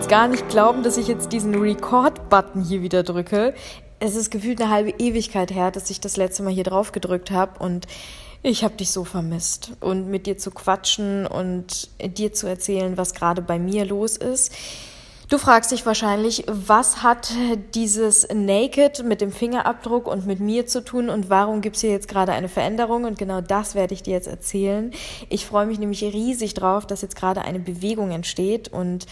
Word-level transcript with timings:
es 0.00 0.08
gar 0.08 0.28
nicht 0.28 0.48
glauben, 0.48 0.82
dass 0.82 0.96
ich 0.96 1.08
jetzt 1.08 1.30
diesen 1.30 1.54
Record-Button 1.54 2.62
hier 2.62 2.80
wieder 2.80 3.02
drücke. 3.02 3.52
Es 3.98 4.16
ist 4.16 4.30
gefühlt 4.30 4.58
eine 4.60 4.70
halbe 4.70 4.94
Ewigkeit 4.98 5.50
her, 5.50 5.70
dass 5.70 5.90
ich 5.90 6.00
das 6.00 6.16
letzte 6.16 6.42
Mal 6.42 6.54
hier 6.54 6.64
drauf 6.64 6.92
gedrückt 6.92 7.30
habe 7.30 7.62
und 7.62 7.86
ich 8.42 8.64
habe 8.64 8.74
dich 8.76 8.92
so 8.92 9.04
vermisst. 9.04 9.72
Und 9.80 10.08
mit 10.08 10.26
dir 10.26 10.38
zu 10.38 10.52
quatschen 10.52 11.26
und 11.26 11.90
dir 12.16 12.32
zu 12.32 12.46
erzählen, 12.46 12.96
was 12.96 13.12
gerade 13.12 13.42
bei 13.42 13.58
mir 13.58 13.84
los 13.84 14.16
ist. 14.16 14.52
Du 15.28 15.36
fragst 15.36 15.70
dich 15.70 15.84
wahrscheinlich, 15.84 16.44
was 16.46 17.02
hat 17.02 17.30
dieses 17.74 18.26
Naked 18.32 19.04
mit 19.04 19.20
dem 19.20 19.30
Fingerabdruck 19.30 20.08
und 20.08 20.26
mit 20.26 20.40
mir 20.40 20.66
zu 20.66 20.82
tun 20.82 21.10
und 21.10 21.28
warum 21.28 21.60
gibt 21.60 21.76
es 21.76 21.82
hier 21.82 21.90
jetzt 21.90 22.08
gerade 22.08 22.32
eine 22.32 22.48
Veränderung? 22.48 23.04
Und 23.04 23.18
genau 23.18 23.42
das 23.42 23.74
werde 23.74 23.92
ich 23.92 24.02
dir 24.02 24.14
jetzt 24.14 24.28
erzählen. 24.28 24.92
Ich 25.28 25.44
freue 25.44 25.66
mich 25.66 25.78
nämlich 25.78 26.02
riesig 26.02 26.54
drauf, 26.54 26.86
dass 26.86 27.02
jetzt 27.02 27.16
gerade 27.16 27.42
eine 27.42 27.60
Bewegung 27.60 28.12
entsteht 28.12 28.68
und 28.72 29.06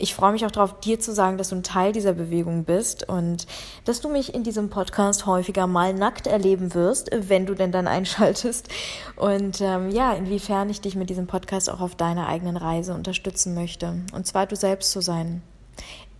ich 0.00 0.14
freue 0.14 0.32
mich 0.32 0.46
auch 0.46 0.50
darauf, 0.50 0.80
dir 0.80 0.98
zu 0.98 1.12
sagen, 1.12 1.36
dass 1.36 1.50
du 1.50 1.56
ein 1.56 1.62
Teil 1.62 1.92
dieser 1.92 2.14
Bewegung 2.14 2.64
bist 2.64 3.08
und 3.08 3.46
dass 3.84 4.00
du 4.00 4.08
mich 4.08 4.34
in 4.34 4.42
diesem 4.42 4.70
Podcast 4.70 5.26
häufiger 5.26 5.66
mal 5.66 5.92
nackt 5.92 6.26
erleben 6.26 6.74
wirst, 6.74 7.10
wenn 7.12 7.46
du 7.46 7.54
denn 7.54 7.70
dann 7.70 7.86
einschaltest. 7.86 8.68
Und 9.16 9.60
ähm, 9.60 9.90
ja, 9.90 10.12
inwiefern 10.12 10.70
ich 10.70 10.80
dich 10.80 10.96
mit 10.96 11.10
diesem 11.10 11.26
Podcast 11.26 11.70
auch 11.70 11.80
auf 11.80 11.94
deiner 11.94 12.28
eigenen 12.28 12.56
Reise 12.56 12.94
unterstützen 12.94 13.54
möchte. 13.54 14.00
Und 14.14 14.26
zwar 14.26 14.46
du 14.46 14.56
selbst 14.56 14.90
zu 14.90 15.02
sein. 15.02 15.42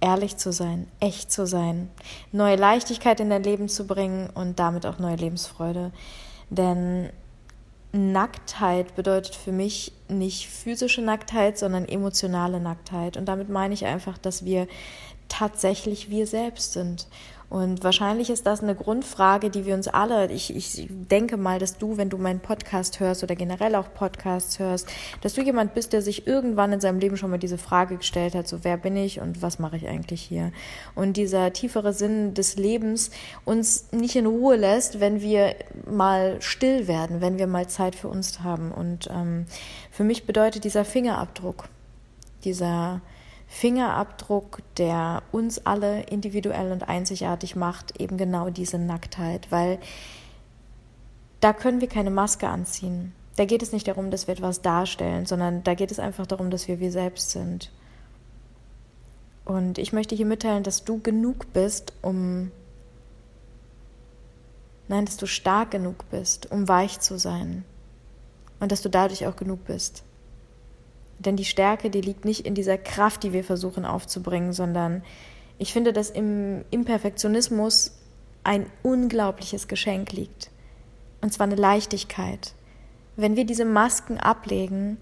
Ehrlich 0.02 0.36
zu 0.38 0.50
sein, 0.50 0.88
echt 0.98 1.30
zu 1.30 1.46
sein, 1.46 1.90
neue 2.32 2.56
Leichtigkeit 2.56 3.20
in 3.20 3.28
dein 3.28 3.42
Leben 3.42 3.68
zu 3.68 3.86
bringen 3.86 4.30
und 4.32 4.58
damit 4.58 4.86
auch 4.86 4.98
neue 4.98 5.16
Lebensfreude. 5.16 5.92
Denn 6.48 7.10
Nacktheit 7.92 8.94
bedeutet 8.94 9.34
für 9.34 9.52
mich 9.52 9.92
nicht 10.08 10.48
physische 10.48 11.02
Nacktheit, 11.02 11.58
sondern 11.58 11.88
emotionale 11.88 12.60
Nacktheit. 12.60 13.16
Und 13.16 13.26
damit 13.26 13.48
meine 13.48 13.74
ich 13.74 13.84
einfach, 13.84 14.16
dass 14.18 14.44
wir 14.44 14.68
tatsächlich 15.28 16.10
wir 16.10 16.26
selbst 16.26 16.72
sind. 16.72 17.08
Und 17.50 17.82
wahrscheinlich 17.82 18.30
ist 18.30 18.46
das 18.46 18.62
eine 18.62 18.76
Grundfrage, 18.76 19.50
die 19.50 19.66
wir 19.66 19.74
uns 19.74 19.88
alle, 19.88 20.30
ich, 20.30 20.54
ich 20.54 20.86
denke 20.88 21.36
mal, 21.36 21.58
dass 21.58 21.78
du, 21.78 21.96
wenn 21.96 22.08
du 22.08 22.16
meinen 22.16 22.38
Podcast 22.38 23.00
hörst 23.00 23.24
oder 23.24 23.34
generell 23.34 23.74
auch 23.74 23.92
Podcasts 23.92 24.60
hörst, 24.60 24.88
dass 25.20 25.34
du 25.34 25.42
jemand 25.42 25.74
bist, 25.74 25.92
der 25.92 26.00
sich 26.00 26.28
irgendwann 26.28 26.72
in 26.72 26.80
seinem 26.80 27.00
Leben 27.00 27.16
schon 27.16 27.28
mal 27.28 27.38
diese 27.38 27.58
Frage 27.58 27.96
gestellt 27.96 28.36
hat, 28.36 28.46
so 28.46 28.62
wer 28.62 28.76
bin 28.76 28.96
ich 28.96 29.20
und 29.20 29.42
was 29.42 29.58
mache 29.58 29.76
ich 29.76 29.88
eigentlich 29.88 30.22
hier? 30.22 30.52
Und 30.94 31.16
dieser 31.16 31.52
tiefere 31.52 31.92
Sinn 31.92 32.34
des 32.34 32.54
Lebens 32.54 33.10
uns 33.44 33.90
nicht 33.90 34.14
in 34.14 34.26
Ruhe 34.26 34.54
lässt, 34.54 35.00
wenn 35.00 35.20
wir 35.20 35.56
mal 35.90 36.40
still 36.40 36.86
werden, 36.86 37.20
wenn 37.20 37.40
wir 37.40 37.48
mal 37.48 37.66
Zeit 37.66 37.96
für 37.96 38.06
uns 38.06 38.44
haben. 38.44 38.70
Und 38.70 39.08
ähm, 39.10 39.46
für 39.90 40.04
mich 40.04 40.24
bedeutet 40.24 40.62
dieser 40.62 40.84
Fingerabdruck, 40.84 41.68
dieser 42.44 43.00
Fingerabdruck, 43.52 44.62
der 44.76 45.24
uns 45.32 45.66
alle 45.66 46.04
individuell 46.04 46.70
und 46.70 46.88
einzigartig 46.88 47.56
macht, 47.56 48.00
eben 48.00 48.16
genau 48.16 48.48
diese 48.48 48.78
Nacktheit, 48.78 49.50
weil 49.50 49.78
da 51.40 51.52
können 51.52 51.80
wir 51.80 51.88
keine 51.88 52.10
Maske 52.10 52.48
anziehen. 52.48 53.12
Da 53.36 53.44
geht 53.44 53.62
es 53.62 53.72
nicht 53.72 53.88
darum, 53.88 54.10
dass 54.10 54.28
wir 54.28 54.34
etwas 54.34 54.62
darstellen, 54.62 55.26
sondern 55.26 55.64
da 55.64 55.74
geht 55.74 55.90
es 55.90 55.98
einfach 55.98 56.26
darum, 56.26 56.50
dass 56.50 56.68
wir 56.68 56.78
wir 56.78 56.92
selbst 56.92 57.30
sind. 57.30 57.72
Und 59.44 59.78
ich 59.78 59.92
möchte 59.92 60.14
hier 60.14 60.26
mitteilen, 60.26 60.62
dass 60.62 60.84
du 60.84 61.00
genug 61.00 61.52
bist, 61.52 61.92
um 62.02 62.52
Nein, 64.90 65.04
dass 65.04 65.16
du 65.16 65.26
stark 65.26 65.70
genug 65.70 66.10
bist, 66.10 66.50
um 66.50 66.66
weich 66.66 66.98
zu 66.98 67.16
sein. 67.16 67.64
Und 68.58 68.72
dass 68.72 68.82
du 68.82 68.88
dadurch 68.88 69.24
auch 69.26 69.36
genug 69.36 69.64
bist. 69.64 70.02
Denn 71.20 71.36
die 71.36 71.44
Stärke, 71.44 71.90
die 71.90 72.00
liegt 72.00 72.24
nicht 72.24 72.46
in 72.46 72.54
dieser 72.54 72.78
Kraft, 72.78 73.22
die 73.22 73.32
wir 73.32 73.44
versuchen 73.44 73.84
aufzubringen, 73.84 74.52
sondern 74.52 75.02
ich 75.58 75.72
finde, 75.72 75.92
dass 75.92 76.08
im 76.08 76.64
Imperfektionismus 76.70 77.92
ein 78.42 78.66
unglaubliches 78.82 79.68
Geschenk 79.68 80.12
liegt. 80.12 80.50
Und 81.20 81.32
zwar 81.32 81.46
eine 81.46 81.56
Leichtigkeit. 81.56 82.54
Wenn 83.16 83.36
wir 83.36 83.44
diese 83.44 83.66
Masken 83.66 84.16
ablegen, 84.18 84.96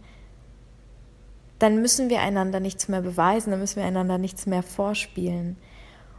dann 1.60 1.80
müssen 1.80 2.10
wir 2.10 2.20
einander 2.20 2.58
nichts 2.58 2.88
mehr 2.88 3.02
beweisen, 3.02 3.50
dann 3.50 3.60
müssen 3.60 3.76
wir 3.76 3.84
einander 3.84 4.18
nichts 4.18 4.46
mehr 4.46 4.64
vorspielen. 4.64 5.56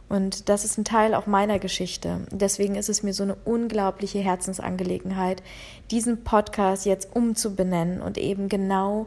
Und 0.08 0.48
das 0.48 0.64
ist 0.64 0.76
ein 0.76 0.84
Teil 0.84 1.14
auch 1.14 1.26
meiner 1.26 1.58
Geschichte. 1.58 2.26
Deswegen 2.32 2.74
ist 2.74 2.88
es 2.88 3.02
mir 3.02 3.12
so 3.12 3.22
eine 3.22 3.36
unglaubliche 3.44 4.18
Herzensangelegenheit, 4.18 5.42
diesen 5.90 6.24
Podcast 6.24 6.84
jetzt 6.84 7.14
umzubenennen 7.14 8.00
und 8.00 8.18
eben 8.18 8.48
genau 8.48 9.06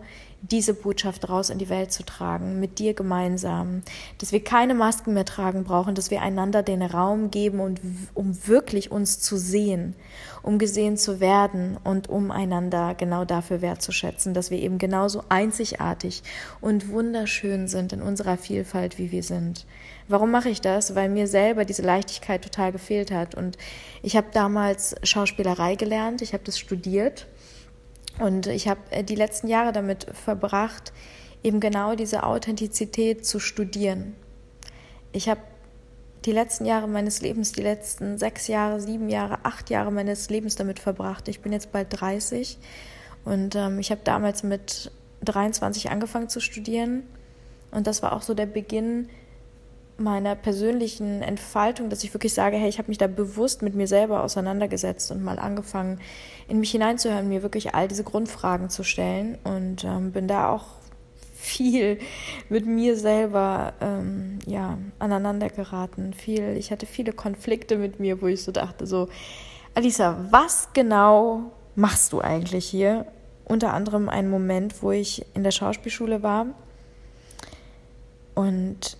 diese 0.52 0.74
Botschaft 0.74 1.30
raus 1.30 1.50
in 1.50 1.58
die 1.58 1.70
Welt 1.70 1.94
zu 1.94 2.04
tragen, 2.04 2.60
mit 2.60 2.78
dir 2.78 2.94
gemeinsam, 2.94 3.82
dass 4.18 4.34
wir 4.34 4.44
keine 4.44 4.74
Masken 4.74 5.14
mehr 5.14 5.24
tragen 5.24 5.64
brauchen, 5.64 5.96
dass 5.96 6.12
wir 6.12 6.22
einander 6.22 6.64
den 6.64 6.82
Raum 6.82 7.32
geben 7.32 7.62
und 7.62 7.80
um 8.14 8.46
wirklich 8.46 8.92
uns 8.92 9.22
zu 9.22 9.38
sehen, 9.38 9.96
um 10.42 10.60
gesehen 10.60 10.98
zu 10.98 11.22
werden 11.22 11.78
und 11.86 12.10
um 12.10 12.30
einander 12.30 12.94
genau 12.94 13.24
dafür 13.24 13.62
wertzuschätzen, 13.62 14.34
dass 14.34 14.52
wir 14.52 14.60
eben 14.60 14.80
genauso 14.80 15.24
einzigartig 15.30 16.24
und 16.60 16.90
wunderschön 16.90 17.70
sind 17.70 17.94
in 17.94 18.02
unserer 18.02 18.38
Vielfalt, 18.38 18.98
wie 18.98 19.14
wir 19.14 19.24
sind. 19.24 19.66
Warum 20.10 20.30
mache 20.30 20.50
ich 20.50 20.60
das? 20.60 20.94
Weil 20.94 21.08
mir 21.08 21.28
selber 21.28 21.64
diese 21.64 21.84
Leichtigkeit 21.84 22.44
total 22.44 22.74
gefehlt 22.74 23.12
hat 23.12 23.34
und 23.34 23.58
ich 24.02 24.18
habe 24.18 24.28
damals 24.34 24.96
Schauspielerei 25.04 25.76
gelernt, 25.76 26.22
ich 26.22 26.34
habe 26.34 26.44
das 26.44 26.60
studiert 26.60 27.28
und 28.20 28.48
ich 28.48 28.68
habe 28.68 28.82
äh, 28.92 29.04
die 29.04 29.16
letzten 29.16 29.48
Jahre 29.48 29.72
damit 29.72 30.08
verbracht, 30.14 30.94
eben 31.44 31.60
genau 31.60 31.96
diese 31.96 32.24
Authentizität 32.24 33.26
zu 33.26 33.40
studieren. 33.40 34.16
Ich 35.12 35.30
habe 35.30 35.42
die 36.26 36.32
letzten 36.32 36.66
Jahre 36.66 36.88
meines 36.88 37.22
Lebens, 37.22 37.52
die 37.52 37.62
letzten 37.62 38.18
sechs 38.18 38.48
Jahre, 38.48 38.80
sieben 38.80 39.10
Jahre, 39.10 39.40
acht 39.44 39.70
Jahre 39.70 39.92
meines 39.92 40.30
Lebens 40.30 40.56
damit 40.56 40.80
verbracht. 40.80 41.28
Ich 41.28 41.42
bin 41.42 41.52
jetzt 41.52 41.72
bald 41.72 41.88
30 41.92 42.58
und 43.26 43.56
ähm, 43.56 43.80
ich 43.80 43.92
habe 43.92 44.02
damals 44.04 44.44
mit 44.44 44.92
23 45.24 45.90
angefangen 45.90 46.30
zu 46.30 46.40
studieren 46.40 47.04
und 47.72 47.88
das 47.88 48.04
war 48.04 48.14
auch 48.14 48.22
so 48.22 48.34
der 48.34 48.46
Beginn 48.46 49.10
meiner 49.98 50.36
persönlichen 50.36 51.22
Entfaltung, 51.22 51.90
dass 51.90 52.04
ich 52.04 52.14
wirklich 52.14 52.34
sage, 52.34 52.58
hey, 52.58 52.70
ich 52.70 52.78
habe 52.78 52.90
mich 52.90 52.98
da 52.98 53.08
bewusst 53.08 53.62
mit 53.62 53.76
mir 53.76 53.88
selber 53.88 54.24
auseinandergesetzt 54.24 55.12
und 55.12 55.24
mal 55.24 55.40
angefangen, 55.40 56.00
in 56.48 56.60
mich 56.60 56.72
hineinzuhören, 56.72 57.30
mir 57.30 57.44
wirklich 57.44 57.76
all 57.76 57.88
diese 57.88 58.04
Grundfragen 58.04 58.70
zu 58.70 58.84
stellen 58.84 59.38
und 59.44 59.84
ähm, 59.84 60.12
bin 60.12 60.28
da 60.28 60.50
auch 60.50 60.66
viel 61.34 62.00
mit 62.50 62.66
mir 62.66 62.96
selber 62.96 63.74
ähm, 63.82 64.40
ja 64.46 64.78
aneinander 65.00 65.50
geraten. 65.50 66.14
Viel, 66.14 66.56
ich 66.58 66.72
hatte 66.72 66.86
viele 66.86 67.12
Konflikte 67.12 67.78
mit 67.78 68.00
mir, 68.00 68.22
wo 68.22 68.28
ich 68.28 68.44
so 68.44 68.52
dachte, 68.52 68.88
so 68.88 69.10
Alisa, 69.76 70.26
was 70.30 70.70
genau 70.74 71.52
machst 71.76 72.14
du 72.14 72.22
eigentlich 72.22 72.66
hier? 72.66 73.06
Unter 73.46 73.74
anderem 73.74 74.08
ein 74.08 74.30
Moment, 74.30 74.82
wo 74.82 74.92
ich 74.92 75.26
in 75.36 75.44
der 75.44 75.52
Schauspielschule 75.52 76.24
war 76.24 76.46
und 78.36 78.98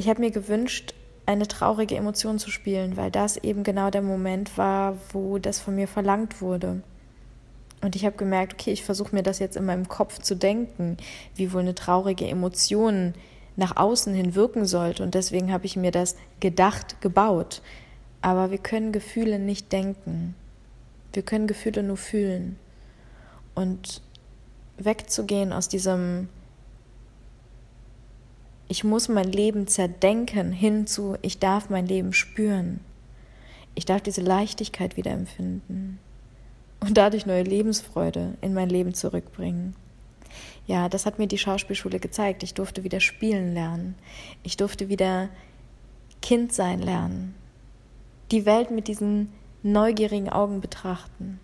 ich 0.00 0.08
habe 0.08 0.20
mir 0.20 0.30
gewünscht, 0.30 0.94
eine 1.26 1.46
traurige 1.46 1.94
Emotion 1.94 2.38
zu 2.38 2.50
spielen, 2.50 2.96
weil 2.96 3.10
das 3.10 3.36
eben 3.36 3.64
genau 3.64 3.90
der 3.90 4.00
Moment 4.00 4.56
war, 4.56 4.96
wo 5.12 5.38
das 5.38 5.60
von 5.60 5.74
mir 5.74 5.86
verlangt 5.86 6.40
wurde. 6.40 6.82
Und 7.82 7.96
ich 7.96 8.06
habe 8.06 8.16
gemerkt, 8.16 8.54
okay, 8.54 8.72
ich 8.72 8.82
versuche 8.82 9.14
mir 9.14 9.22
das 9.22 9.38
jetzt 9.40 9.58
in 9.58 9.66
meinem 9.66 9.88
Kopf 9.88 10.18
zu 10.20 10.34
denken, 10.36 10.96
wie 11.34 11.52
wohl 11.52 11.60
eine 11.60 11.74
traurige 11.74 12.26
Emotion 12.26 13.12
nach 13.56 13.76
außen 13.76 14.14
hin 14.14 14.34
wirken 14.34 14.64
sollte. 14.64 15.02
Und 15.02 15.14
deswegen 15.14 15.52
habe 15.52 15.66
ich 15.66 15.76
mir 15.76 15.90
das 15.90 16.16
gedacht, 16.40 17.02
gebaut. 17.02 17.60
Aber 18.22 18.50
wir 18.50 18.58
können 18.58 18.92
Gefühle 18.92 19.38
nicht 19.38 19.70
denken. 19.70 20.34
Wir 21.12 21.22
können 21.22 21.46
Gefühle 21.46 21.82
nur 21.82 21.98
fühlen. 21.98 22.58
Und 23.54 24.00
wegzugehen 24.78 25.52
aus 25.52 25.68
diesem 25.68 26.28
ich 28.70 28.84
muss 28.84 29.08
mein 29.08 29.32
Leben 29.32 29.66
zerdenken 29.66 30.52
hinzu, 30.52 31.16
ich 31.22 31.40
darf 31.40 31.70
mein 31.70 31.86
Leben 31.88 32.12
spüren. 32.12 32.78
Ich 33.74 33.84
darf 33.84 34.00
diese 34.00 34.20
Leichtigkeit 34.20 34.96
wieder 34.96 35.10
empfinden 35.10 35.98
und 36.78 36.96
dadurch 36.96 37.26
neue 37.26 37.42
Lebensfreude 37.42 38.38
in 38.40 38.54
mein 38.54 38.68
Leben 38.68 38.94
zurückbringen. 38.94 39.74
Ja, 40.68 40.88
das 40.88 41.04
hat 41.04 41.18
mir 41.18 41.26
die 41.26 41.36
Schauspielschule 41.36 41.98
gezeigt. 41.98 42.44
Ich 42.44 42.54
durfte 42.54 42.84
wieder 42.84 43.00
spielen 43.00 43.54
lernen. 43.54 43.96
Ich 44.44 44.56
durfte 44.56 44.88
wieder 44.88 45.30
Kind 46.22 46.52
sein 46.52 46.78
lernen. 46.78 47.34
Die 48.30 48.46
Welt 48.46 48.70
mit 48.70 48.86
diesen 48.86 49.32
neugierigen 49.64 50.28
Augen 50.28 50.60
betrachten. 50.60 51.40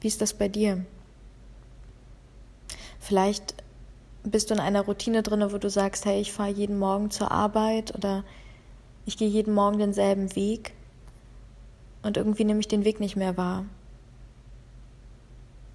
Wie 0.00 0.08
ist 0.08 0.20
das 0.20 0.34
bei 0.34 0.48
dir? 0.48 0.84
Vielleicht 2.98 3.54
bist 4.30 4.50
du 4.50 4.54
in 4.54 4.60
einer 4.60 4.82
Routine 4.82 5.22
drin, 5.22 5.44
wo 5.52 5.58
du 5.58 5.70
sagst, 5.70 6.04
hey, 6.04 6.20
ich 6.20 6.32
fahre 6.32 6.50
jeden 6.50 6.78
Morgen 6.78 7.10
zur 7.10 7.30
Arbeit 7.30 7.94
oder 7.94 8.24
ich 9.04 9.16
gehe 9.16 9.28
jeden 9.28 9.54
Morgen 9.54 9.78
denselben 9.78 10.34
Weg 10.34 10.72
und 12.02 12.16
irgendwie 12.16 12.44
nehme 12.44 12.60
ich 12.60 12.68
den 12.68 12.84
Weg 12.84 13.00
nicht 13.00 13.16
mehr 13.16 13.36
wahr. 13.36 13.64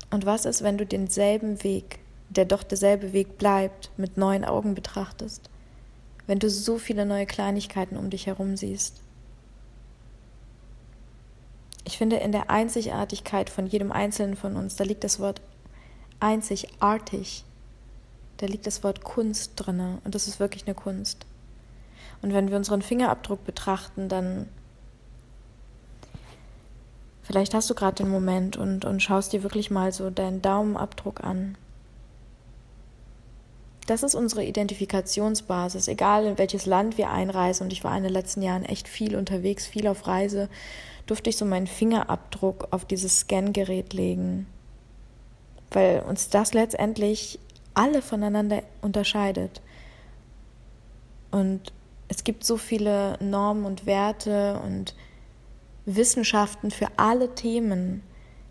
Und 0.09 0.25
was 0.25 0.45
ist, 0.45 0.63
wenn 0.63 0.77
du 0.77 0.85
denselben 0.85 1.63
Weg 1.63 1.99
der 2.31 2.45
doch 2.45 2.63
derselbe 2.63 3.11
Weg 3.11 3.37
bleibt, 3.37 3.91
mit 3.97 4.17
neuen 4.17 4.45
Augen 4.45 4.73
betrachtest, 4.73 5.49
wenn 6.27 6.39
du 6.39 6.49
so 6.49 6.77
viele 6.77 7.05
neue 7.05 7.25
Kleinigkeiten 7.25 7.97
um 7.97 8.09
dich 8.09 8.27
herum 8.27 8.55
siehst. 8.55 9.01
Ich 11.83 11.97
finde, 11.97 12.17
in 12.17 12.31
der 12.31 12.49
Einzigartigkeit 12.49 13.49
von 13.49 13.67
jedem 13.67 13.91
Einzelnen 13.91 14.37
von 14.37 14.55
uns, 14.55 14.77
da 14.77 14.85
liegt 14.85 15.03
das 15.03 15.19
Wort 15.19 15.41
einzigartig, 16.21 17.43
da 18.41 18.47
liegt 18.47 18.65
das 18.65 18.83
Wort 18.83 19.03
Kunst 19.03 19.53
drinne 19.55 19.99
und 20.03 20.15
das 20.15 20.27
ist 20.27 20.39
wirklich 20.39 20.65
eine 20.65 20.73
Kunst. 20.73 21.27
Und 22.23 22.33
wenn 22.33 22.49
wir 22.49 22.57
unseren 22.57 22.81
Fingerabdruck 22.81 23.45
betrachten, 23.45 24.09
dann 24.09 24.49
vielleicht 27.21 27.53
hast 27.53 27.69
du 27.69 27.75
gerade 27.75 28.03
den 28.03 28.09
Moment 28.09 28.57
und, 28.57 28.83
und 28.83 29.01
schaust 29.01 29.31
dir 29.31 29.43
wirklich 29.43 29.69
mal 29.69 29.91
so 29.91 30.09
deinen 30.09 30.41
Daumenabdruck 30.41 31.23
an. 31.23 31.55
Das 33.85 34.01
ist 34.01 34.15
unsere 34.15 34.43
Identifikationsbasis, 34.43 35.87
egal 35.87 36.25
in 36.25 36.37
welches 36.39 36.65
Land 36.65 36.97
wir 36.97 37.11
einreisen. 37.11 37.65
Und 37.65 37.73
ich 37.73 37.83
war 37.83 37.95
in 37.95 38.03
den 38.03 38.13
letzten 38.13 38.41
Jahren 38.41 38.65
echt 38.65 38.87
viel 38.87 39.15
unterwegs, 39.15 39.67
viel 39.67 39.87
auf 39.87 40.07
Reise, 40.07 40.49
durfte 41.05 41.29
ich 41.29 41.37
so 41.37 41.45
meinen 41.45 41.67
Fingerabdruck 41.67 42.67
auf 42.71 42.85
dieses 42.85 43.21
Scangerät 43.21 43.93
legen, 43.93 44.47
weil 45.71 46.01
uns 46.01 46.29
das 46.29 46.53
letztendlich 46.53 47.39
alle 47.73 48.01
voneinander 48.01 48.63
unterscheidet. 48.81 49.61
Und 51.31 51.73
es 52.07 52.23
gibt 52.23 52.43
so 52.43 52.57
viele 52.57 53.17
Normen 53.21 53.65
und 53.65 53.85
Werte 53.85 54.59
und 54.65 54.95
Wissenschaften 55.85 56.71
für 56.71 56.87
alle 56.97 57.33
Themen, 57.35 58.03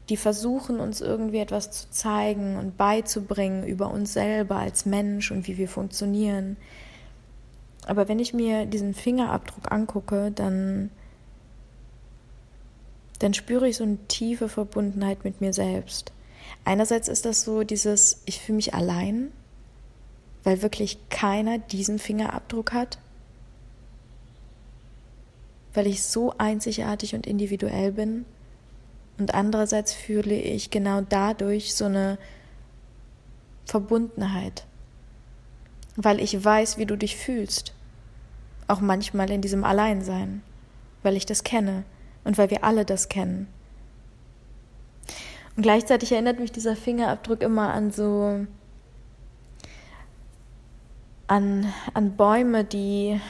die 0.08 0.16
versuchen, 0.16 0.80
uns 0.80 1.00
irgendwie 1.00 1.38
etwas 1.38 1.70
zu 1.70 1.90
zeigen 1.90 2.56
und 2.56 2.76
beizubringen 2.76 3.64
über 3.64 3.90
uns 3.90 4.12
selber 4.12 4.56
als 4.56 4.86
Mensch 4.86 5.30
und 5.30 5.46
wie 5.46 5.56
wir 5.56 5.68
funktionieren. 5.68 6.56
Aber 7.86 8.08
wenn 8.08 8.18
ich 8.18 8.34
mir 8.34 8.66
diesen 8.66 8.94
Fingerabdruck 8.94 9.70
angucke, 9.70 10.32
dann, 10.32 10.90
dann 13.20 13.34
spüre 13.34 13.68
ich 13.68 13.76
so 13.76 13.84
eine 13.84 13.98
tiefe 14.08 14.48
Verbundenheit 14.48 15.24
mit 15.24 15.40
mir 15.40 15.52
selbst. 15.52 16.12
Einerseits 16.64 17.08
ist 17.08 17.24
das 17.24 17.42
so 17.42 17.64
dieses, 17.64 18.22
ich 18.26 18.40
fühle 18.40 18.56
mich 18.56 18.74
allein, 18.74 19.32
weil 20.44 20.62
wirklich 20.62 20.98
keiner 21.08 21.58
diesen 21.58 21.98
Fingerabdruck 21.98 22.72
hat 22.72 22.98
weil 25.74 25.86
ich 25.86 26.02
so 26.02 26.34
einzigartig 26.38 27.14
und 27.14 27.26
individuell 27.26 27.92
bin. 27.92 28.24
Und 29.18 29.34
andererseits 29.34 29.92
fühle 29.92 30.34
ich 30.34 30.70
genau 30.70 31.02
dadurch 31.02 31.74
so 31.74 31.84
eine 31.84 32.18
Verbundenheit, 33.66 34.64
weil 35.96 36.20
ich 36.20 36.42
weiß, 36.42 36.78
wie 36.78 36.86
du 36.86 36.96
dich 36.96 37.16
fühlst. 37.16 37.74
Auch 38.66 38.80
manchmal 38.80 39.30
in 39.30 39.42
diesem 39.42 39.64
Alleinsein, 39.64 40.42
weil 41.02 41.16
ich 41.16 41.26
das 41.26 41.44
kenne 41.44 41.84
und 42.24 42.38
weil 42.38 42.50
wir 42.50 42.64
alle 42.64 42.84
das 42.84 43.08
kennen. 43.08 43.46
Und 45.60 45.64
gleichzeitig 45.64 46.10
erinnert 46.10 46.40
mich 46.40 46.52
dieser 46.52 46.74
Fingerabdruck 46.74 47.42
immer 47.42 47.74
an 47.74 47.90
so 47.90 48.46
an, 51.26 51.66
an 51.92 52.16
Bäume, 52.16 52.64
die 52.64 53.20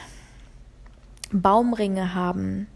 Baumringe 1.33 2.15
haben. 2.15 2.67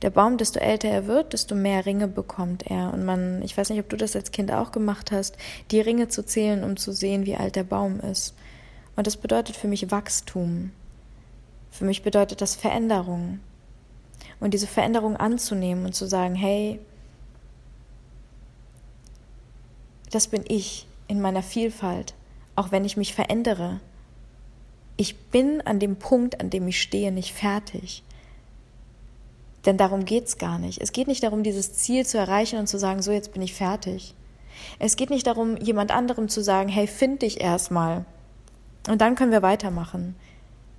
Der 0.00 0.08
Baum, 0.08 0.38
desto 0.38 0.58
älter 0.58 0.88
er 0.88 1.06
wird, 1.06 1.34
desto 1.34 1.54
mehr 1.54 1.84
Ringe 1.84 2.08
bekommt 2.08 2.62
er. 2.70 2.94
Und 2.94 3.04
man, 3.04 3.42
ich 3.42 3.58
weiß 3.58 3.68
nicht, 3.68 3.80
ob 3.80 3.90
du 3.90 3.98
das 3.98 4.16
als 4.16 4.30
Kind 4.30 4.50
auch 4.50 4.72
gemacht 4.72 5.12
hast, 5.12 5.36
die 5.70 5.82
Ringe 5.82 6.08
zu 6.08 6.24
zählen, 6.24 6.64
um 6.64 6.78
zu 6.78 6.92
sehen, 6.92 7.26
wie 7.26 7.36
alt 7.36 7.56
der 7.56 7.64
Baum 7.64 8.00
ist. 8.00 8.34
Und 8.96 9.06
das 9.06 9.18
bedeutet 9.18 9.54
für 9.54 9.68
mich 9.68 9.90
Wachstum. 9.90 10.70
Für 11.70 11.84
mich 11.84 12.02
bedeutet 12.02 12.40
das 12.40 12.56
Veränderung. 12.56 13.40
Und 14.40 14.54
diese 14.54 14.66
Veränderung 14.66 15.14
anzunehmen 15.18 15.84
und 15.84 15.94
zu 15.94 16.06
sagen, 16.06 16.34
hey, 16.34 16.80
das 20.10 20.28
bin 20.28 20.44
ich 20.48 20.86
in 21.06 21.20
meiner 21.20 21.42
Vielfalt, 21.42 22.14
auch 22.56 22.70
wenn 22.70 22.84
ich 22.84 22.96
mich 22.96 23.14
verändere 23.14 23.80
ich 24.98 25.16
bin 25.16 25.60
an 25.60 25.78
dem 25.78 25.96
Punkt, 25.96 26.40
an 26.40 26.50
dem 26.50 26.66
ich 26.68 26.82
stehe, 26.82 27.12
nicht 27.12 27.32
fertig. 27.32 28.02
Denn 29.64 29.76
darum 29.76 30.04
geht 30.04 30.26
es 30.26 30.38
gar 30.38 30.58
nicht. 30.58 30.80
Es 30.80 30.92
geht 30.92 31.06
nicht 31.06 31.22
darum, 31.22 31.44
dieses 31.44 31.72
Ziel 31.72 32.04
zu 32.04 32.18
erreichen 32.18 32.58
und 32.58 32.66
zu 32.66 32.78
sagen, 32.78 33.00
so 33.00 33.12
jetzt 33.12 33.32
bin 33.32 33.40
ich 33.40 33.54
fertig. 33.54 34.14
Es 34.80 34.96
geht 34.96 35.10
nicht 35.10 35.26
darum, 35.26 35.56
jemand 35.56 35.92
anderem 35.92 36.28
zu 36.28 36.42
sagen, 36.42 36.68
hey, 36.68 36.88
find 36.88 37.22
dich 37.22 37.40
erstmal. 37.40 38.04
Und 38.88 39.00
dann 39.00 39.14
können 39.14 39.30
wir 39.30 39.42
weitermachen. 39.42 40.16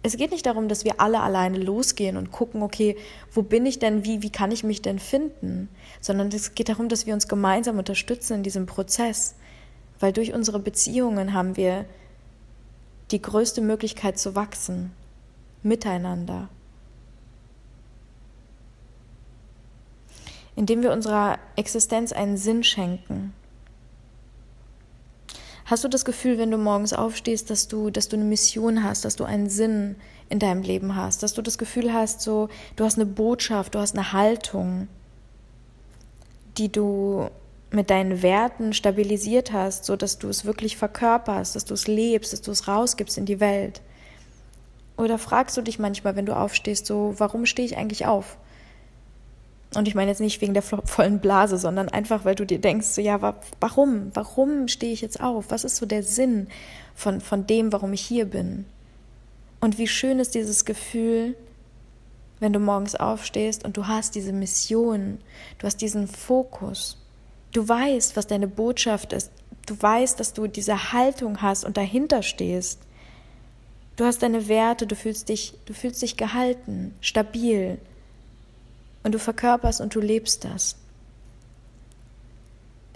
Es 0.01 0.15
geht 0.15 0.31
nicht 0.31 0.45
darum, 0.45 0.69
dass 0.69 0.85
wir 0.85 1.01
alle 1.01 1.19
alleine 1.19 1.57
losgehen 1.57 2.15
und 2.15 2.31
gucken, 2.31 2.63
okay, 2.63 2.95
wo 3.33 3.41
bin 3.41 3.65
ich 3.65 3.79
denn, 3.79 4.05
wie, 4.05 4.21
wie 4.21 4.29
kann 4.29 4.51
ich 4.51 4.63
mich 4.63 4.81
denn 4.81 4.97
finden? 4.97 5.67
Sondern 5.99 6.29
es 6.29 6.55
geht 6.55 6.69
darum, 6.69 6.87
dass 6.87 7.05
wir 7.05 7.13
uns 7.13 7.27
gemeinsam 7.27 7.77
unterstützen 7.77 8.35
in 8.35 8.43
diesem 8.43 8.65
Prozess. 8.65 9.35
Weil 9.99 10.13
durch 10.13 10.33
unsere 10.33 10.59
Beziehungen 10.59 11.33
haben 11.33 11.57
wir 11.57 11.85
die 13.11 13.21
größte 13.21 13.59
Möglichkeit 13.59 14.17
zu 14.17 14.35
wachsen, 14.35 14.91
miteinander. 15.63 16.47
Indem 20.55 20.81
wir 20.81 20.93
unserer 20.93 21.39
Existenz 21.57 22.13
einen 22.13 22.37
Sinn 22.37 22.63
schenken. 22.63 23.33
Hast 25.69 25.83
du 25.83 25.87
das 25.87 26.03
Gefühl, 26.03 26.39
wenn 26.39 26.49
du 26.49 26.57
morgens 26.57 26.93
aufstehst, 26.93 27.51
dass 27.51 27.67
du, 27.67 27.91
dass 27.91 28.09
du 28.09 28.15
eine 28.15 28.25
Mission 28.25 28.83
hast, 28.83 29.05
dass 29.05 29.15
du 29.15 29.23
einen 29.23 29.51
Sinn 29.51 29.97
in 30.27 30.39
deinem 30.39 30.63
Leben 30.63 30.95
hast, 30.95 31.21
dass 31.21 31.35
du 31.35 31.43
das 31.43 31.59
Gefühl 31.59 31.93
hast, 31.93 32.21
so, 32.21 32.49
du 32.75 32.85
hast 32.85 32.97
eine 32.97 33.05
Botschaft, 33.05 33.75
du 33.75 33.79
hast 33.79 33.95
eine 33.95 34.11
Haltung, 34.11 34.87
die 36.57 36.71
du 36.71 37.29
mit 37.69 37.91
deinen 37.91 38.23
Werten 38.23 38.73
stabilisiert 38.73 39.53
hast, 39.53 39.85
so 39.85 39.95
dass 39.95 40.17
du 40.17 40.27
es 40.27 40.43
wirklich 40.43 40.75
verkörperst, 40.75 41.55
dass 41.55 41.65
du 41.65 41.75
es 41.75 41.85
lebst, 41.85 42.33
dass 42.33 42.41
du 42.41 42.49
es 42.49 42.67
rausgibst 42.67 43.19
in 43.19 43.27
die 43.27 43.39
Welt? 43.39 43.81
Oder 44.97 45.19
fragst 45.19 45.55
du 45.55 45.61
dich 45.61 45.77
manchmal, 45.77 46.15
wenn 46.15 46.25
du 46.25 46.35
aufstehst, 46.35 46.87
so, 46.87 47.13
warum 47.19 47.45
stehe 47.45 47.67
ich 47.67 47.77
eigentlich 47.77 48.07
auf? 48.07 48.39
Und 49.75 49.87
ich 49.87 49.93
meine 49.93 50.09
jetzt 50.09 50.21
nicht 50.21 50.41
wegen 50.41 50.55
der 50.55 50.63
vollen 50.63 51.19
Blase, 51.19 51.57
sondern 51.57 51.89
einfach, 51.89 52.25
weil 52.25 52.35
du 52.35 52.45
dir 52.45 52.59
denkst, 52.59 52.87
so, 52.87 53.01
ja, 53.01 53.35
warum? 53.59 54.11
Warum 54.15 54.67
stehe 54.67 54.93
ich 54.93 55.01
jetzt 55.01 55.21
auf? 55.21 55.45
Was 55.49 55.63
ist 55.63 55.75
so 55.75 55.85
der 55.85 56.01
Sinn 56.01 56.47
von, 56.95 57.21
von 57.21 57.45
dem, 57.45 57.71
warum 57.71 57.93
ich 57.93 58.01
hier 58.01 58.25
bin? 58.25 58.65
Und 59.61 59.77
wie 59.77 59.87
schön 59.87 60.19
ist 60.19 60.33
dieses 60.33 60.65
Gefühl, 60.65 61.35
wenn 62.39 62.53
du 62.53 62.59
morgens 62.59 62.95
aufstehst 62.95 63.65
und 63.65 63.77
du 63.77 63.87
hast 63.87 64.15
diese 64.15 64.33
Mission, 64.33 65.19
du 65.59 65.67
hast 65.67 65.81
diesen 65.81 66.07
Fokus. 66.07 66.97
Du 67.51 67.67
weißt, 67.67 68.15
was 68.15 68.27
deine 68.27 68.47
Botschaft 68.47 69.13
ist. 69.13 69.31
Du 69.65 69.79
weißt, 69.79 70.19
dass 70.19 70.33
du 70.33 70.47
diese 70.47 70.93
Haltung 70.93 71.41
hast 71.41 71.65
und 71.65 71.77
dahinter 71.77 72.23
stehst. 72.23 72.79
Du 73.97 74.05
hast 74.05 74.23
deine 74.23 74.47
Werte, 74.47 74.87
du 74.87 74.95
fühlst 74.95 75.29
dich, 75.29 75.55
du 75.65 75.73
fühlst 75.73 76.01
dich 76.01 76.15
gehalten, 76.15 76.95
stabil. 77.01 77.79
Und 79.03 79.13
du 79.13 79.19
verkörperst 79.19 79.81
und 79.81 79.95
du 79.95 79.99
lebst 79.99 80.43
das. 80.45 80.75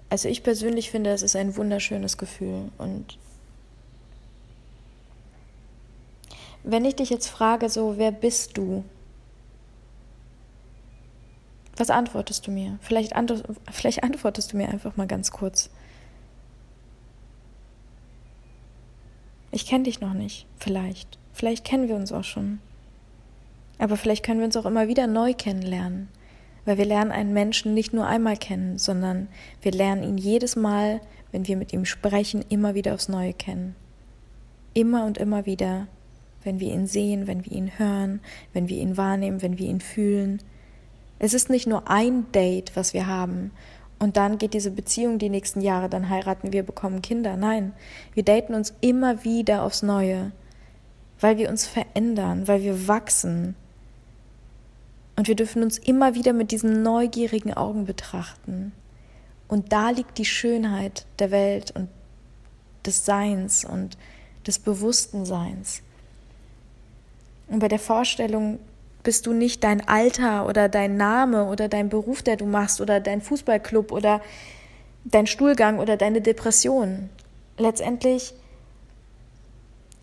Also 0.09 0.27
ich 0.27 0.43
persönlich 0.43 0.91
finde, 0.91 1.11
es 1.11 1.21
ist 1.21 1.35
ein 1.35 1.55
wunderschönes 1.55 2.17
Gefühl. 2.17 2.71
Und 2.77 3.17
wenn 6.63 6.85
ich 6.85 6.95
dich 6.95 7.09
jetzt 7.09 7.27
frage, 7.27 7.69
so, 7.69 7.97
wer 7.97 8.11
bist 8.11 8.57
du? 8.57 8.83
Was 11.75 11.89
antwortest 11.89 12.45
du 12.45 12.51
mir? 12.51 12.77
Vielleicht, 12.81 13.15
ant 13.15 13.43
vielleicht 13.71 14.03
antwortest 14.03 14.53
du 14.53 14.57
mir 14.57 14.69
einfach 14.69 14.95
mal 14.95 15.07
ganz 15.07 15.31
kurz. 15.31 15.69
Ich 19.51 19.65
kenne 19.65 19.85
dich 19.85 19.99
noch 19.99 20.13
nicht, 20.13 20.45
vielleicht. 20.57 21.17
Vielleicht 21.33 21.65
kennen 21.65 21.87
wir 21.87 21.95
uns 21.95 22.11
auch 22.11 22.23
schon. 22.23 22.59
Aber 23.83 23.97
vielleicht 23.97 24.23
können 24.23 24.39
wir 24.39 24.45
uns 24.45 24.55
auch 24.55 24.65
immer 24.65 24.87
wieder 24.87 25.07
neu 25.07 25.33
kennenlernen, 25.33 26.07
weil 26.63 26.77
wir 26.77 26.85
lernen 26.85 27.11
einen 27.11 27.33
Menschen 27.33 27.73
nicht 27.73 27.91
nur 27.91 28.07
einmal 28.07 28.37
kennen, 28.37 28.77
sondern 28.77 29.27
wir 29.61 29.73
lernen 29.73 30.03
ihn 30.03 30.17
jedes 30.17 30.55
Mal, 30.55 31.01
wenn 31.33 31.47
wir 31.47 31.57
mit 31.57 31.73
ihm 31.73 31.83
sprechen, 31.83 32.45
immer 32.47 32.75
wieder 32.75 32.93
aufs 32.93 33.09
Neue 33.09 33.33
kennen. 33.33 33.75
Immer 34.73 35.05
und 35.05 35.17
immer 35.17 35.45
wieder, 35.45 35.87
wenn 36.45 36.61
wir 36.61 36.73
ihn 36.73 36.87
sehen, 36.87 37.27
wenn 37.27 37.43
wir 37.43 37.51
ihn 37.51 37.77
hören, 37.77 38.21
wenn 38.53 38.69
wir 38.69 38.77
ihn 38.77 38.95
wahrnehmen, 38.95 39.41
wenn 39.41 39.57
wir 39.57 39.67
ihn 39.67 39.81
fühlen, 39.81 40.41
es 41.19 41.33
ist 41.33 41.49
nicht 41.49 41.67
nur 41.67 41.89
ein 41.89 42.31
Date, 42.31 42.71
was 42.75 42.93
wir 42.93 43.07
haben. 43.07 43.51
Und 43.99 44.15
dann 44.15 44.37
geht 44.37 44.53
diese 44.53 44.71
Beziehung 44.71 45.19
die 45.19 45.27
nächsten 45.27 45.59
Jahre, 45.59 45.89
dann 45.89 46.07
heiraten 46.07 46.53
wir, 46.53 46.63
bekommen 46.63 47.01
Kinder. 47.01 47.35
Nein, 47.35 47.73
wir 48.13 48.23
daten 48.23 48.53
uns 48.53 48.73
immer 48.79 49.25
wieder 49.25 49.61
aufs 49.63 49.83
Neue, 49.83 50.31
weil 51.19 51.37
wir 51.37 51.49
uns 51.49 51.67
verändern, 51.67 52.47
weil 52.47 52.63
wir 52.63 52.87
wachsen. 52.87 53.57
Und 55.15 55.27
wir 55.27 55.35
dürfen 55.35 55.63
uns 55.63 55.77
immer 55.77 56.15
wieder 56.15 56.33
mit 56.33 56.51
diesen 56.51 56.81
neugierigen 56.81 57.53
Augen 57.53 57.85
betrachten. 57.85 58.71
Und 59.47 59.71
da 59.71 59.91
liegt 59.91 60.17
die 60.17 60.25
Schönheit 60.25 61.05
der 61.19 61.31
Welt 61.31 61.71
und 61.75 61.89
des 62.85 63.05
Seins 63.05 63.63
und 63.63 63.97
des 64.47 64.59
bewussten 64.59 65.25
Seins. 65.25 65.81
Und 67.47 67.59
bei 67.59 67.67
der 67.67 67.79
Vorstellung 67.79 68.59
bist 69.03 69.25
du 69.27 69.33
nicht 69.33 69.63
dein 69.63 69.87
Alter 69.87 70.47
oder 70.47 70.69
dein 70.69 70.97
Name 70.97 71.45
oder 71.45 71.67
dein 71.67 71.89
Beruf, 71.89 72.23
der 72.23 72.37
du 72.37 72.45
machst 72.45 72.81
oder 72.81 72.99
dein 72.99 73.21
Fußballclub 73.21 73.91
oder 73.91 74.21
dein 75.03 75.27
Stuhlgang 75.27 75.79
oder 75.79 75.97
deine 75.97 76.21
Depression. 76.21 77.09
Letztendlich 77.57 78.33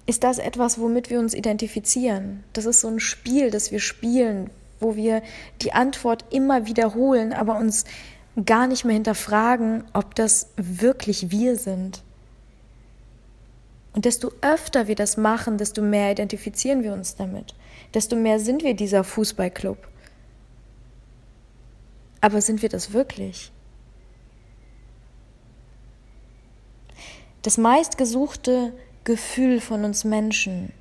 ist 0.07 0.23
das 0.23 0.39
etwas, 0.39 0.79
womit 0.79 1.11
wir 1.11 1.19
uns 1.19 1.35
identifizieren. 1.35 2.45
Das 2.53 2.67
ist 2.67 2.81
so 2.81 2.89
ein 2.89 3.01
Spiel, 3.01 3.51
das 3.51 3.73
wir 3.73 3.81
spielen, 3.81 4.51
wo 4.81 4.97
wir 4.97 5.23
die 5.63 5.73
Antwort 5.73 6.25
immer 6.31 6.67
wiederholen, 6.67 7.33
aber 7.33 7.57
uns 7.57 7.85
gar 8.47 8.67
nicht 8.67 8.85
mehr 8.85 8.95
hinterfragen, 8.95 9.85
ob 9.93 10.15
das 10.15 10.49
wirklich 10.57 11.31
wir 11.31 11.57
sind. 11.57 12.03
Und 13.93 14.05
desto 14.05 14.31
öfter 14.41 14.87
wir 14.87 14.95
das 14.95 15.17
machen, 15.17 15.59
desto 15.59 15.83
mehr 15.83 16.13
identifizieren 16.13 16.83
wir 16.83 16.93
uns 16.93 17.17
damit. 17.17 17.55
Desto 17.93 18.17
mehr 18.17 18.39
sind 18.39 18.63
wir 18.63 18.75
dieser 18.75 19.03
Fußballclub. 19.03 19.79
Aber 22.21 22.41
sind 22.41 22.63
wir 22.63 22.69
das 22.69 22.93
wirklich? 22.93 23.51
Das 27.43 27.57
meistgesuchte 27.57 28.73
Gefühl 29.05 29.61
von 29.61 29.85
uns 29.85 30.05
Menschen, 30.05 30.73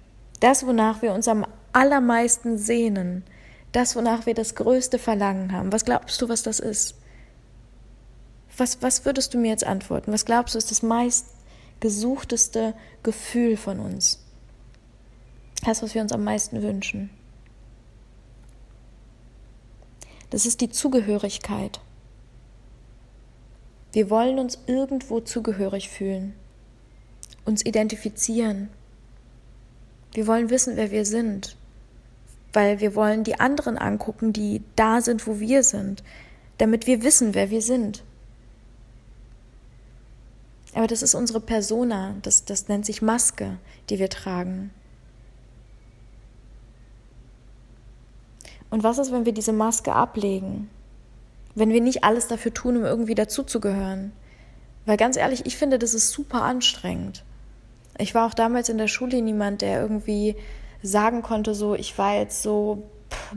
das, 0.41 0.67
wonach 0.67 1.01
wir 1.01 1.13
uns 1.13 1.27
am 1.27 1.45
allermeisten 1.71 2.57
sehnen, 2.57 3.23
das, 3.71 3.95
wonach 3.95 4.25
wir 4.25 4.33
das 4.33 4.55
größte 4.55 4.97
Verlangen 4.97 5.51
haben, 5.51 5.71
was 5.71 5.85
glaubst 5.85 6.21
du, 6.21 6.29
was 6.29 6.43
das 6.43 6.59
ist? 6.59 6.95
Was, 8.57 8.81
was 8.81 9.05
würdest 9.05 9.33
du 9.33 9.37
mir 9.37 9.49
jetzt 9.49 9.63
antworten? 9.63 10.11
Was 10.11 10.25
glaubst 10.25 10.55
du, 10.55 10.57
ist 10.57 10.71
das 10.71 10.81
meistgesuchteste 10.81 12.73
Gefühl 13.03 13.57
von 13.57 13.79
uns? 13.79 14.25
Das, 15.63 15.83
was 15.83 15.93
wir 15.93 16.01
uns 16.01 16.11
am 16.11 16.23
meisten 16.23 16.61
wünschen. 16.61 17.09
Das 20.29 20.45
ist 20.45 20.61
die 20.61 20.69
Zugehörigkeit. 20.69 21.79
Wir 23.91 24.09
wollen 24.09 24.37
uns 24.37 24.59
irgendwo 24.67 25.19
zugehörig 25.19 25.89
fühlen, 25.89 26.35
uns 27.45 27.65
identifizieren. 27.65 28.69
Wir 30.13 30.27
wollen 30.27 30.49
wissen, 30.49 30.75
wer 30.75 30.91
wir 30.91 31.05
sind, 31.05 31.55
weil 32.53 32.79
wir 32.79 32.95
wollen 32.95 33.23
die 33.23 33.39
anderen 33.39 33.77
angucken, 33.77 34.33
die 34.33 34.63
da 34.75 35.01
sind, 35.01 35.27
wo 35.27 35.39
wir 35.39 35.63
sind, 35.63 36.03
damit 36.57 36.87
wir 36.87 37.03
wissen, 37.03 37.35
wer 37.35 37.49
wir 37.49 37.61
sind. 37.61 38.03
Aber 40.73 40.87
das 40.87 41.01
ist 41.01 41.15
unsere 41.15 41.39
Persona, 41.39 42.15
das, 42.21 42.45
das 42.45 42.67
nennt 42.67 42.85
sich 42.85 43.01
Maske, 43.01 43.57
die 43.89 43.99
wir 43.99 44.09
tragen. 44.09 44.71
Und 48.69 48.83
was 48.83 48.99
ist, 48.99 49.11
wenn 49.11 49.25
wir 49.25 49.33
diese 49.33 49.53
Maske 49.53 49.93
ablegen? 49.93 50.69
Wenn 51.55 51.71
wir 51.71 51.81
nicht 51.81 52.03
alles 52.03 52.27
dafür 52.27 52.53
tun, 52.53 52.77
um 52.77 52.85
irgendwie 52.85 53.15
dazuzugehören? 53.15 54.11
Weil 54.85 54.97
ganz 54.97 55.17
ehrlich, 55.17 55.45
ich 55.45 55.57
finde, 55.57 55.79
das 55.79 55.93
ist 55.93 56.11
super 56.11 56.43
anstrengend. 56.43 57.23
Ich 57.97 58.15
war 58.15 58.27
auch 58.27 58.33
damals 58.33 58.69
in 58.69 58.77
der 58.77 58.87
Schule 58.87 59.21
niemand, 59.21 59.61
der 59.61 59.81
irgendwie 59.81 60.35
sagen 60.81 61.21
konnte, 61.21 61.53
so, 61.53 61.75
ich 61.75 61.97
war 61.97 62.15
jetzt 62.15 62.41
so 62.41 62.83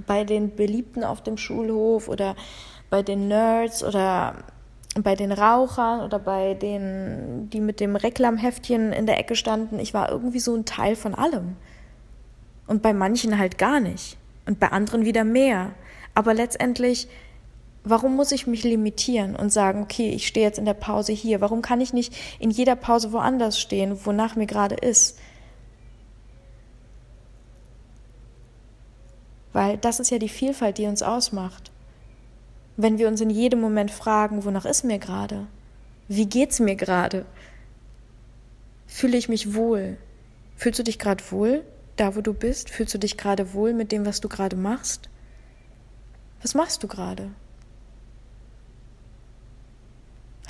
bei 0.07 0.25
den 0.25 0.55
Beliebten 0.55 1.05
auf 1.05 1.23
dem 1.23 1.37
Schulhof 1.37 2.09
oder 2.09 2.37
bei 2.91 3.03
den 3.03 3.29
Nerds 3.29 3.83
oder 3.83 4.35
bei 5.01 5.15
den 5.15 5.33
Rauchern 5.33 6.01
oder 6.01 6.19
bei 6.19 6.55
denen, 6.55 7.49
die 7.51 7.61
mit 7.61 7.81
dem 7.81 7.97
Reklamheftchen 7.97 8.93
in 8.93 9.07
der 9.07 9.19
Ecke 9.19 9.35
standen. 9.35 9.79
Ich 9.79 9.95
war 9.95 10.11
irgendwie 10.11 10.41
so 10.41 10.55
ein 10.55 10.67
Teil 10.67 10.97
von 10.97 11.15
allem. 11.15 11.57
Und 12.67 12.83
bei 12.83 12.93
manchen 12.93 13.39
halt 13.39 13.59
gar 13.59 13.81
nicht 13.81 14.17
und 14.47 14.61
bei 14.61 14.69
anderen 14.69 15.05
wieder 15.05 15.25
mehr. 15.25 15.71
Aber 16.15 16.35
letztendlich, 16.35 17.09
warum 17.85 18.17
muss 18.17 18.33
ich 18.33 18.47
mich 18.47 18.65
limitieren 18.65 19.35
und 19.35 19.51
sagen, 19.51 19.83
okay, 19.83 20.11
ich 20.11 20.27
stehe 20.27 20.47
jetzt 20.47 20.59
in 20.59 20.67
der 20.67 20.75
Pause 20.75 21.13
hier? 21.13 21.41
Warum 21.41 21.63
kann 21.63 21.81
ich 21.81 21.93
nicht 21.93 22.15
in 22.39 22.51
jeder 22.51 22.77
Pause 22.77 23.13
woanders 23.13 23.59
stehen, 23.59 24.05
wonach 24.05 24.37
mir 24.37 24.47
gerade 24.47 24.75
ist? 24.75 25.19
Weil 29.53 29.77
das 29.79 30.01
ist 30.01 30.11
ja 30.11 30.19
die 30.19 30.29
Vielfalt, 30.29 30.79
die 30.79 30.87
uns 30.87 31.03
ausmacht. 31.03 31.71
Wenn 32.77 32.99
wir 32.99 33.09
uns 33.09 33.21
in 33.21 33.31
jedem 33.31 33.61
Moment 33.61 33.91
fragen, 33.91 34.45
wonach 34.45 34.65
ist 34.65 34.85
mir 34.85 34.99
gerade? 34.99 35.47
Wie 36.09 36.27
geht's 36.27 36.59
mir 36.59 36.77
gerade? 36.77 37.27
Fühle 38.87 39.17
ich 39.17 39.29
mich 39.29 39.55
wohl? 39.55 39.99
Fühlst 40.57 40.79
du 40.79 40.85
dich 40.85 40.99
gerade 40.99 41.23
wohl? 41.31 41.65
da, 41.97 42.17
wo 42.17 42.21
du 42.21 42.35
bist? 42.35 42.71
Fühlst 42.71 42.95
du 42.95 42.99
dich 42.99 43.17
gerade 43.17 43.53
wohl 43.53 43.73
mit 43.73 43.93
dem, 43.93 44.07
was 44.07 44.21
du 44.21 44.29
gerade 44.29 44.57
machst? 44.57 45.09
Was 46.43 46.55
machst 46.55 46.83
du 46.83 46.89
gerade? 46.89 47.31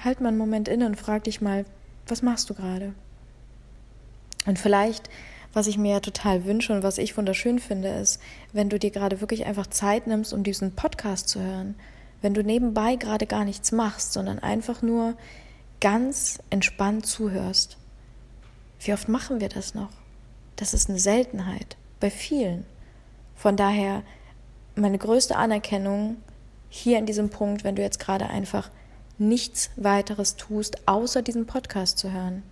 Halt 0.03 0.21
mal 0.21 0.29
einen 0.29 0.39
Moment 0.39 0.69
inne 0.69 0.87
und 0.87 0.97
frag 0.97 1.25
dich 1.25 1.41
mal, 1.41 1.65
was 2.07 2.23
machst 2.23 2.51
du 2.51 2.55
gerade? 2.55 2.95
Und 4.47 4.59
vielleicht, 4.59 5.09
was 5.53 5.67
ich 5.67 5.79
mir 5.79 5.93
ja 5.93 6.01
total 6.01 6.45
wünsche 6.45 6.73
und 6.73 6.83
was 6.83 6.99
ich 6.99 7.17
wunderschön 7.17 7.59
finde, 7.59 7.89
ist, 7.89 8.21
wenn 8.53 8.69
du 8.69 8.79
dir 8.79 8.91
gerade 8.91 9.21
wirklich 9.21 9.47
einfach 9.47 9.67
Zeit 9.67 10.07
nimmst, 10.07 10.33
um 10.33 10.43
diesen 10.43 10.75
Podcast 10.75 11.29
zu 11.29 11.41
hören. 11.41 11.75
Wenn 12.21 12.35
du 12.35 12.43
nebenbei 12.43 12.97
gerade 12.97 13.27
gar 13.27 13.45
nichts 13.45 13.73
machst, 13.73 14.13
sondern 14.13 14.39
einfach 14.39 14.83
nur 14.83 15.15
ganz 15.81 16.39
entspannt 16.51 17.07
zuhörst. 17.07 17.77
Wie 18.81 18.93
oft 18.93 19.09
machen 19.09 19.41
wir 19.41 19.49
das 19.49 19.75
noch? 19.75 19.91
das 20.57 20.75
ist 20.75 20.89
eine 20.89 20.99
Seltenheit 20.99 21.77
bei 22.01 22.11
vielen. 22.11 22.65
Von 23.35 23.57
daher 23.57 24.03
meine 24.75 24.99
größte 24.99 25.37
Anerkennung 25.37 26.17
hier 26.69 26.99
in 26.99 27.07
diesem 27.07 27.31
Punkt, 27.31 27.65
wenn 27.65 27.77
du 27.77 27.83
jetzt 27.83 27.99
gerade 27.99 28.29
einfach 28.29 28.71
nichts 29.19 29.71
weiteres 29.77 30.37
tust, 30.37 30.87
außer 30.87 31.23
diesen 31.23 31.47
Podcast 31.47 31.99
zu 31.99 32.13
hören. 32.13 32.43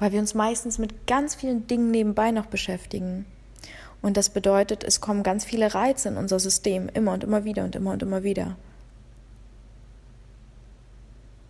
Weil 0.00 0.10
wir 0.10 0.18
uns 0.18 0.34
meistens 0.34 0.78
mit 0.78 1.06
ganz 1.06 1.36
vielen 1.36 1.68
Dingen 1.68 1.92
nebenbei 1.92 2.32
noch 2.32 2.46
beschäftigen. 2.46 3.26
Und 4.02 4.16
das 4.16 4.30
bedeutet, 4.30 4.82
es 4.82 5.00
kommen 5.00 5.22
ganz 5.22 5.44
viele 5.44 5.72
Reize 5.72 6.08
in 6.08 6.16
unser 6.16 6.40
System, 6.40 6.88
immer 6.88 7.12
und 7.12 7.22
immer 7.22 7.44
wieder 7.44 7.62
und 7.62 7.76
immer 7.76 7.92
und 7.92 8.02
immer 8.02 8.24
wieder. 8.24 8.56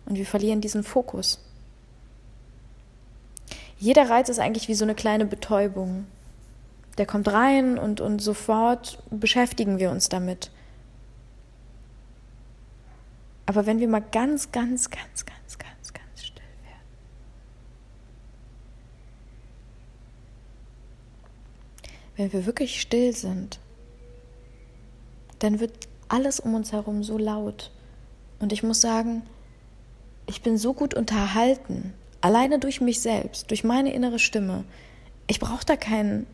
Und 0.05 0.17
wir 0.17 0.25
verlieren 0.25 0.61
diesen 0.61 0.83
Fokus. 0.83 1.39
Jeder 3.79 4.09
Reiz 4.09 4.29
ist 4.29 4.39
eigentlich 4.39 4.67
wie 4.67 4.75
so 4.75 4.85
eine 4.85 4.93
kleine 4.93 5.25
Betäubung. 5.25 6.05
Der 6.97 7.05
kommt 7.05 7.31
rein 7.31 7.79
und, 7.79 8.01
und 8.01 8.19
sofort 8.19 9.01
beschäftigen 9.09 9.79
wir 9.79 9.89
uns 9.89 10.09
damit. 10.09 10.51
Aber 13.45 13.65
wenn 13.65 13.79
wir 13.79 13.87
mal 13.87 14.01
ganz, 14.01 14.51
ganz, 14.51 14.89
ganz, 14.89 15.25
ganz, 15.25 15.57
ganz, 15.57 15.93
ganz 15.93 16.23
still 16.23 16.43
werden. 16.63 16.81
Wenn 22.21 22.33
wir 22.33 22.45
wirklich 22.45 22.81
still 22.81 23.13
sind, 23.13 23.59
dann 25.39 25.59
wird 25.59 25.73
alles 26.07 26.39
um 26.39 26.53
uns 26.53 26.71
herum 26.71 27.03
so 27.03 27.17
laut. 27.17 27.71
Und 28.39 28.53
ich 28.53 28.63
muss 28.63 28.81
sagen, 28.81 29.23
ich 30.27 30.41
bin 30.41 30.57
so 30.57 30.73
gut 30.73 30.93
unterhalten 30.93 31.93
Alleine 32.21 32.59
durch 32.59 32.81
mich 32.81 33.01
selbst, 33.01 33.49
durch 33.49 33.63
meine 33.63 33.93
innere 33.93 34.19
Stimme. 34.19 34.63
Ich 35.25 35.39
brauche 35.39 35.65
da 35.65 35.75
keinen 35.75 36.27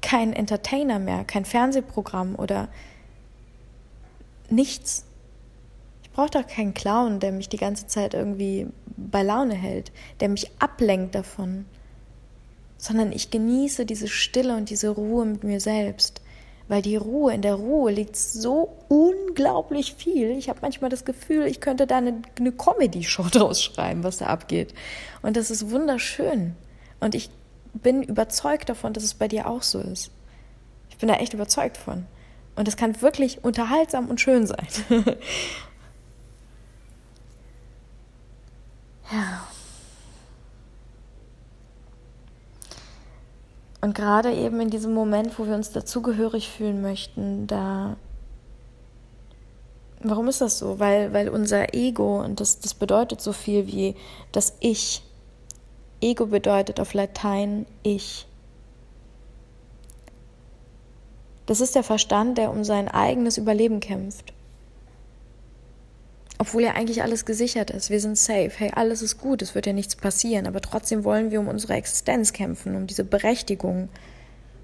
kein 0.00 0.32
Entertainer 0.32 0.98
mehr, 0.98 1.24
kein 1.24 1.44
Fernsehprogramm 1.44 2.34
oder 2.34 2.68
nichts. 4.48 5.04
Ich 6.02 6.10
brauche 6.10 6.30
da 6.30 6.42
keinen 6.42 6.72
Clown, 6.72 7.20
der 7.20 7.32
mich 7.32 7.50
die 7.50 7.58
ganze 7.58 7.86
Zeit 7.86 8.14
irgendwie 8.14 8.68
bei 8.96 9.22
Laune 9.22 9.54
hält, 9.54 9.92
der 10.20 10.30
mich 10.30 10.50
ablenkt 10.58 11.14
davon, 11.14 11.66
sondern 12.80 13.12
ich 13.12 13.30
genieße 13.30 13.86
diese 13.86 14.08
Stille 14.08 14.56
und 14.56 14.70
diese 14.70 14.88
Ruhe 14.88 15.26
mit 15.26 15.44
mir 15.44 15.60
selbst 15.60 16.20
weil 16.70 16.80
die 16.82 16.94
Ruhe, 16.94 17.34
in 17.34 17.42
der 17.42 17.56
Ruhe 17.56 17.90
liegt 17.90 18.14
so 18.14 18.76
unglaublich 18.86 19.94
viel. 19.94 20.30
Ich 20.30 20.48
habe 20.48 20.60
manchmal 20.62 20.88
das 20.88 21.04
Gefühl, 21.04 21.46
ich 21.46 21.60
könnte 21.60 21.84
da 21.84 21.96
eine, 21.96 22.22
eine 22.38 22.52
Comedy-Show 22.52 23.24
draus 23.32 23.60
schreiben, 23.60 24.04
was 24.04 24.18
da 24.18 24.26
abgeht. 24.26 24.72
Und 25.20 25.36
das 25.36 25.50
ist 25.50 25.72
wunderschön. 25.72 26.54
Und 27.00 27.16
ich 27.16 27.28
bin 27.74 28.04
überzeugt 28.04 28.68
davon, 28.68 28.92
dass 28.92 29.02
es 29.02 29.14
bei 29.14 29.26
dir 29.26 29.48
auch 29.48 29.64
so 29.64 29.80
ist. 29.80 30.12
Ich 30.90 30.96
bin 30.96 31.08
da 31.08 31.16
echt 31.16 31.34
überzeugt 31.34 31.76
von. 31.76 32.06
Und 32.54 32.68
es 32.68 32.76
kann 32.76 33.02
wirklich 33.02 33.42
unterhaltsam 33.42 34.06
und 34.08 34.20
schön 34.20 34.46
sein. 34.46 34.68
ja. 39.10 39.49
Und 43.80 43.94
gerade 43.94 44.32
eben 44.32 44.60
in 44.60 44.70
diesem 44.70 44.92
Moment, 44.92 45.38
wo 45.38 45.46
wir 45.46 45.54
uns 45.54 45.72
dazugehörig 45.72 46.48
fühlen 46.48 46.82
möchten, 46.82 47.46
da. 47.46 47.96
Warum 50.02 50.28
ist 50.28 50.40
das 50.40 50.58
so? 50.58 50.78
Weil, 50.78 51.12
weil 51.12 51.28
unser 51.28 51.74
Ego, 51.74 52.20
und 52.22 52.40
das, 52.40 52.60
das 52.60 52.74
bedeutet 52.74 53.20
so 53.20 53.32
viel 53.32 53.66
wie 53.66 53.94
das 54.32 54.54
Ich, 54.60 55.02
Ego 56.00 56.26
bedeutet 56.26 56.80
auf 56.80 56.94
Latein 56.94 57.66
ich. 57.82 58.26
Das 61.46 61.60
ist 61.60 61.74
der 61.74 61.82
Verstand, 61.82 62.38
der 62.38 62.50
um 62.50 62.64
sein 62.64 62.88
eigenes 62.88 63.36
Überleben 63.36 63.80
kämpft. 63.80 64.32
Obwohl 66.40 66.62
ja 66.62 66.72
eigentlich 66.72 67.02
alles 67.02 67.26
gesichert 67.26 67.70
ist. 67.70 67.90
Wir 67.90 68.00
sind 68.00 68.16
safe. 68.16 68.50
Hey, 68.56 68.70
alles 68.74 69.02
ist 69.02 69.18
gut, 69.18 69.42
es 69.42 69.54
wird 69.54 69.66
ja 69.66 69.74
nichts 69.74 69.94
passieren. 69.94 70.46
Aber 70.46 70.60
trotzdem 70.60 71.04
wollen 71.04 71.30
wir 71.30 71.38
um 71.38 71.48
unsere 71.48 71.74
Existenz 71.74 72.32
kämpfen, 72.32 72.74
um 72.76 72.86
diese 72.86 73.04
Berechtigung. 73.04 73.90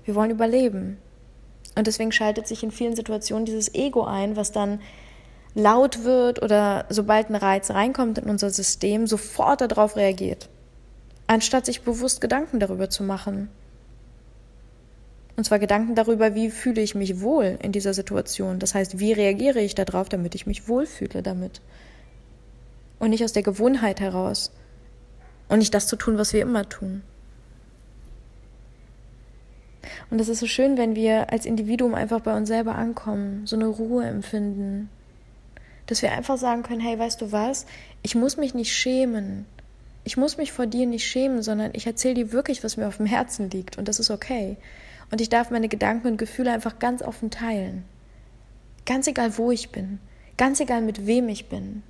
Wir 0.04 0.14
wollen 0.14 0.30
überleben. 0.30 0.96
Und 1.74 1.86
deswegen 1.86 2.12
schaltet 2.12 2.48
sich 2.48 2.62
in 2.62 2.70
vielen 2.70 2.96
Situationen 2.96 3.44
dieses 3.44 3.74
Ego 3.74 4.04
ein, 4.04 4.36
was 4.36 4.52
dann 4.52 4.80
laut 5.54 6.04
wird 6.04 6.42
oder 6.42 6.86
sobald 6.88 7.28
ein 7.28 7.34
Reiz 7.34 7.70
reinkommt 7.70 8.18
in 8.18 8.30
unser 8.30 8.48
System, 8.48 9.06
sofort 9.06 9.60
darauf 9.60 9.96
reagiert 9.96 10.48
anstatt 11.26 11.66
sich 11.66 11.82
bewusst 11.82 12.20
Gedanken 12.20 12.60
darüber 12.60 12.90
zu 12.90 13.02
machen. 13.02 13.48
Und 15.36 15.44
zwar 15.44 15.58
Gedanken 15.58 15.94
darüber, 15.94 16.34
wie 16.34 16.50
fühle 16.50 16.80
ich 16.80 16.94
mich 16.94 17.20
wohl 17.20 17.58
in 17.62 17.72
dieser 17.72 17.92
Situation. 17.92 18.58
Das 18.58 18.74
heißt, 18.74 18.98
wie 18.98 19.12
reagiere 19.12 19.60
ich 19.60 19.74
darauf, 19.74 20.08
damit 20.08 20.34
ich 20.34 20.46
mich 20.46 20.66
wohlfühle 20.66 21.22
damit. 21.22 21.60
Und 22.98 23.10
nicht 23.10 23.22
aus 23.22 23.34
der 23.34 23.42
Gewohnheit 23.42 24.00
heraus. 24.00 24.50
Und 25.48 25.58
nicht 25.58 25.74
das 25.74 25.86
zu 25.86 25.96
tun, 25.96 26.16
was 26.16 26.32
wir 26.32 26.40
immer 26.40 26.68
tun. 26.68 27.02
Und 30.10 30.20
es 30.20 30.28
ist 30.28 30.40
so 30.40 30.46
schön, 30.46 30.78
wenn 30.78 30.96
wir 30.96 31.30
als 31.32 31.46
Individuum 31.46 31.94
einfach 31.94 32.20
bei 32.20 32.36
uns 32.36 32.48
selber 32.48 32.74
ankommen, 32.74 33.46
so 33.46 33.56
eine 33.56 33.66
Ruhe 33.66 34.04
empfinden. 34.04 34.88
Dass 35.86 36.02
wir 36.02 36.12
einfach 36.12 36.38
sagen 36.38 36.62
können, 36.62 36.80
hey, 36.80 36.98
weißt 36.98 37.20
du 37.20 37.30
was, 37.30 37.66
ich 38.02 38.14
muss 38.14 38.36
mich 38.36 38.54
nicht 38.54 38.72
schämen, 38.72 39.44
ich 40.02 40.16
muss 40.16 40.36
mich 40.36 40.52
vor 40.52 40.66
dir 40.66 40.86
nicht 40.86 41.04
schämen, 41.04 41.42
sondern 41.42 41.72
ich 41.74 41.86
erzähle 41.86 42.14
dir 42.14 42.32
wirklich, 42.32 42.64
was 42.64 42.76
mir 42.76 42.88
auf 42.88 42.96
dem 42.96 43.06
Herzen 43.06 43.50
liegt 43.50 43.76
und 43.78 43.88
das 43.88 44.00
ist 44.00 44.10
okay. 44.10 44.56
Und 45.10 45.20
ich 45.20 45.28
darf 45.28 45.50
meine 45.50 45.68
Gedanken 45.68 46.08
und 46.08 46.16
Gefühle 46.16 46.52
einfach 46.52 46.78
ganz 46.78 47.02
offen 47.02 47.30
teilen. 47.30 47.84
Ganz 48.84 49.06
egal, 49.06 49.36
wo 49.38 49.50
ich 49.50 49.70
bin, 49.70 49.98
ganz 50.36 50.60
egal, 50.60 50.82
mit 50.82 51.06
wem 51.06 51.28
ich 51.28 51.48
bin. 51.48 51.82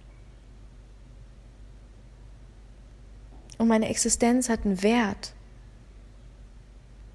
Und 3.59 3.69
meine 3.69 3.89
Existenz 3.89 4.49
hat 4.49 4.65
einen 4.65 4.83
Wert. 4.83 5.33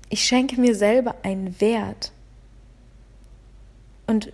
Ich 0.09 0.25
schenke 0.25 0.59
mir 0.59 0.75
selber 0.75 1.15
einen 1.23 1.59
Wert. 1.61 2.11
Und 4.07 4.33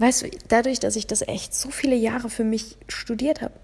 Weißt 0.00 0.22
du, 0.22 0.30
dadurch, 0.46 0.78
dass 0.78 0.94
ich 0.94 1.08
das 1.08 1.22
echt 1.22 1.52
so 1.54 1.70
viele 1.70 1.96
Jahre 1.96 2.30
für 2.30 2.44
mich 2.44 2.76
studiert 2.86 3.42
habe, 3.42 3.54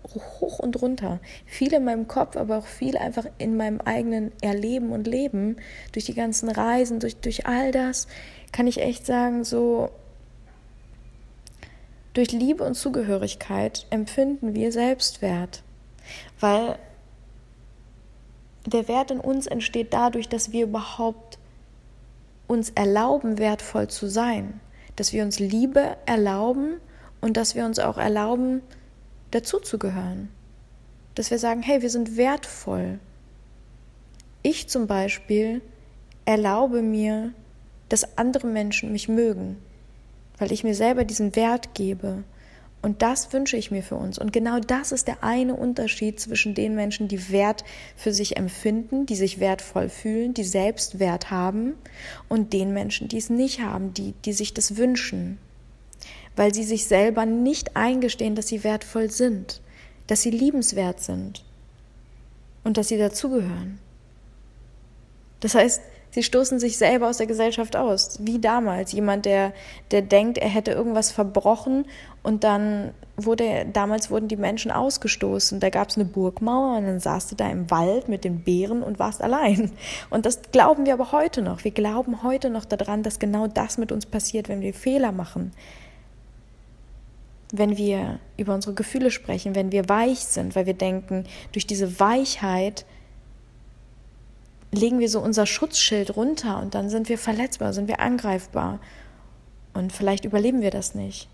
hoch 0.41 0.59
und 0.59 0.83
runter, 0.83 1.21
viel 1.47 1.73
in 1.73 1.85
meinem 1.85 2.09
Kopf, 2.09 2.37
aber 2.37 2.59
auch 2.59 2.67
viel 2.67 2.97
einfach 2.97 3.27
in 3.39 3.57
meinem 3.57 3.81
eigenen 3.81 4.33
Erleben 4.43 4.91
und 4.91 5.07
Leben, 5.07 5.57
durch 5.93 6.07
die 6.07 6.15
ganzen 6.15 6.51
Reisen, 6.51 6.99
durch, 6.99 7.17
durch 7.17 7.47
all 7.47 7.71
das, 7.71 8.09
kann 8.51 8.67
ich 8.67 8.81
echt 8.81 9.07
sagen, 9.07 9.45
so 9.45 9.91
durch 12.15 12.33
Liebe 12.33 12.65
und 12.65 12.75
Zugehörigkeit 12.75 13.87
empfinden 13.91 14.57
wir 14.57 14.73
Selbstwert. 14.73 15.63
Weil 16.41 16.79
der 18.67 18.89
Wert 18.89 19.13
in 19.13 19.21
uns 19.21 19.47
entsteht 19.47 19.93
dadurch, 19.93 20.29
dass 20.29 20.51
wir 20.51 20.65
überhaupt 20.65 21.39
uns 22.49 22.71
erlauben, 22.71 23.39
wertvoll 23.39 23.87
zu 23.89 24.09
sein 24.09 24.61
dass 24.97 25.13
wir 25.13 25.25
uns 25.25 25.39
Liebe 25.39 25.97
erlauben 26.07 26.81
und 27.21 27.37
dass 27.37 27.55
wir 27.55 27.65
uns 27.65 27.79
auch 27.79 27.99
erlauben, 27.99 28.63
dazuzugehören. 29.31 30.29
Dass 31.15 31.31
wir 31.31 31.39
sagen, 31.39 31.63
hey, 31.63 31.83
wir 31.83 31.91
sind 31.91 32.17
wertvoll. 32.17 32.99
Ich 34.43 34.69
zum 34.69 34.87
Beispiel 34.87 35.63
erlaube 36.25 36.83
mir, 36.83 37.33
dass 37.89 38.19
andere 38.19 38.47
Menschen 38.47 38.93
mich 38.93 39.09
mögen, 39.09 39.57
weil 40.39 40.53
ich 40.53 40.65
mir 40.65 40.75
selber 40.75 41.05
diesen 41.05 41.37
Wert 41.37 41.75
gebe 41.75 42.25
und 42.85 43.01
das 43.01 43.33
wünsche 43.33 43.57
ich 43.57 43.71
mir 43.71 43.83
für 43.83 43.95
uns. 43.97 44.19
Und 44.19 44.31
genau 44.31 44.61
das 44.61 44.93
ist 44.93 45.09
der 45.09 45.25
eine 45.25 45.55
Unterschied 45.55 46.21
zwischen 46.21 46.55
den 46.55 46.75
Menschen, 46.75 47.09
die 47.09 47.31
Wert 47.31 47.65
für 47.97 48.13
sich 48.13 48.37
empfinden, 48.37 49.07
die 49.07 49.17
sich 49.17 49.41
wertvoll 49.41 49.89
fühlen, 49.89 50.35
die 50.35 50.45
Selbstwert 50.45 51.31
haben, 51.31 51.77
und 52.29 52.53
den 52.53 52.75
Menschen, 52.75 53.09
die 53.09 53.17
es 53.17 53.31
nicht 53.31 53.63
haben, 53.63 53.95
die, 53.95 54.13
die 54.27 54.35
sich 54.35 54.53
das 54.53 54.77
wünschen. 54.77 55.39
Weil 56.37 56.53
sie 56.53 56.63
sich 56.63 56.87
selber 56.87 57.25
nicht 57.25 57.75
eingestehen, 57.75 58.35
dass 58.35 58.49
sie 58.49 58.65
wertvoll 58.65 59.11
sind, 59.11 59.63
dass 60.07 60.21
sie 60.21 60.31
liebenswert 60.31 61.01
sind 61.01 61.43
und 62.65 62.77
dass 62.77 62.89
sie 62.89 62.99
dazugehören. 62.99 63.79
Das 65.41 65.55
heißt, 65.55 65.81
Sie 66.15 66.23
stoßen 66.23 66.61
sich 66.61 66.79
selber 66.79 67.09
aus 67.09 67.17
der 67.17 67.27
Gesellschaft 67.27 67.75
aus, 67.75 68.19
wie 68.21 68.39
damals. 68.39 68.93
Jemand, 68.93 69.27
der, 69.27 69.53
der 69.91 70.01
denkt, 70.01 70.39
er 70.39 70.49
hätte 70.49 70.71
irgendwas 70.71 71.11
verbrochen 71.11 71.87
und 72.23 72.45
dann 72.45 72.93
wurde, 73.17 73.67
damals 73.73 74.13
wurden 74.13 74.29
die 74.29 74.37
Menschen 74.37 74.71
ausgestoßen. 74.71 75.59
Da 75.59 75.71
gab 75.71 75.89
es 75.89 75.97
eine 75.97 76.05
Burgmauer 76.05 76.79
und 76.79 76.87
dann 76.87 77.01
saßt 77.01 77.33
du 77.33 77.35
da 77.35 77.51
im 77.51 77.69
Wald 77.69 78.09
mit 78.09 78.23
den 78.23 78.45
Bären 78.45 78.85
und 78.85 79.01
warst 79.01 79.23
allein. 79.23 79.73
Und 80.09 80.25
das 80.25 80.41
glauben 80.53 80.87
wir 80.87 80.93
aber 80.93 81.11
heute 81.11 81.43
noch. 81.43 81.65
Wir 81.65 81.73
glauben 81.73 82.23
heute 82.23 82.49
noch 82.49 82.65
daran, 82.65 83.03
dass 83.03 83.19
genau 83.19 83.49
das 83.49 83.77
mit 83.77 83.91
uns 83.91 84.07
passiert, 84.07 84.49
wenn 84.49 84.61
wir 84.61 84.73
Fehler 84.73 85.11
machen. 85.11 85.51
Wenn 87.53 87.77
wir 87.77 88.21
über 88.37 88.55
unsere 88.55 88.75
Gefühle 88.75 89.11
sprechen, 89.11 89.57
wenn 89.57 89.73
wir 89.73 89.89
weich 89.89 90.21
sind, 90.21 90.55
weil 90.55 90.67
wir 90.67 90.75
denken, 90.75 91.25
durch 91.51 91.67
diese 91.67 91.99
Weichheit 91.99 92.87
legen 94.75 94.99
wir 94.99 95.09
so 95.09 95.21
unser 95.21 95.47
Schutzschild 95.47 96.17
runter 96.17 96.61
und 96.61 96.75
dann 96.75 96.89
sind 96.89 97.09
wir 97.09 97.19
verletzbar, 97.19 97.73
sind 97.73 97.89
wir 97.89 98.01
angreifbar. 98.01 98.81
Und 99.73 99.93
vielleicht 99.93 100.25
überleben 100.25 100.63
wir 100.63 100.71
das 100.71 100.95
nicht. 100.95 101.29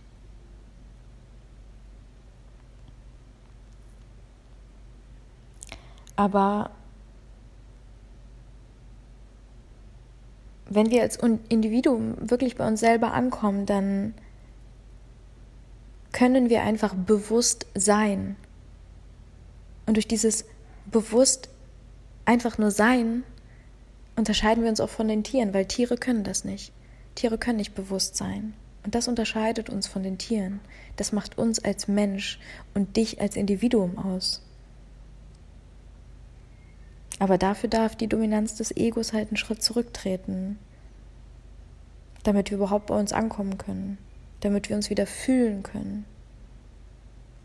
Aber 6.17 6.71
wenn 10.69 10.91
wir 10.91 11.03
als 11.03 11.17
Individuum 11.49 12.15
wirklich 12.21 12.57
bei 12.57 12.67
uns 12.67 12.81
selber 12.81 13.13
ankommen, 13.13 13.67
dann 13.67 14.15
können 16.13 16.51
wir 16.51 16.63
einfach 16.63 16.95
bewusst 16.95 17.67
sein. 17.75 18.37
Und 19.87 19.95
durch 19.97 20.09
dieses 20.09 20.45
bewusst 20.87 21.49
einfach 22.25 22.59
nur 22.59 22.71
sein, 22.71 23.25
unterscheiden 24.21 24.63
wir 24.63 24.71
uns 24.71 24.81
auch 24.81 24.89
von 24.89 25.09
den 25.09 25.25
Tieren, 25.25 25.53
weil 25.53 25.67
Tiere 25.67 25.97
können 25.97 26.25
das 26.25 26.45
nicht. 26.45 26.73
Tiere 27.15 27.39
können 27.39 27.57
nicht 27.57 27.75
bewusst 27.75 28.17
sein. 28.17 28.55
Und 28.85 28.95
das 28.95 29.09
unterscheidet 29.09 29.69
uns 29.69 29.87
von 29.87 30.03
den 30.03 30.19
Tieren. 30.19 30.61
Das 30.97 31.13
macht 31.13 31.39
uns 31.39 31.59
als 31.59 31.89
Mensch 31.89 32.39
und 32.75 32.97
dich 32.97 33.21
als 33.21 33.37
Individuum 33.37 33.99
aus. 33.99 34.43
Aber 37.19 37.37
dafür 37.37 37.69
darf 37.69 37.97
die 37.97 38.07
Dominanz 38.07 38.55
des 38.55 38.75
Egos 38.77 39.13
halt 39.13 39.29
einen 39.29 39.37
Schritt 39.37 39.63
zurücktreten, 39.63 40.59
damit 42.23 42.51
wir 42.51 42.59
überhaupt 42.59 42.87
bei 42.87 42.99
uns 42.99 43.13
ankommen 43.13 43.59
können, 43.59 43.99
damit 44.41 44.69
wir 44.69 44.77
uns 44.77 44.89
wieder 44.89 45.07
fühlen 45.07 45.63
können, 45.63 46.05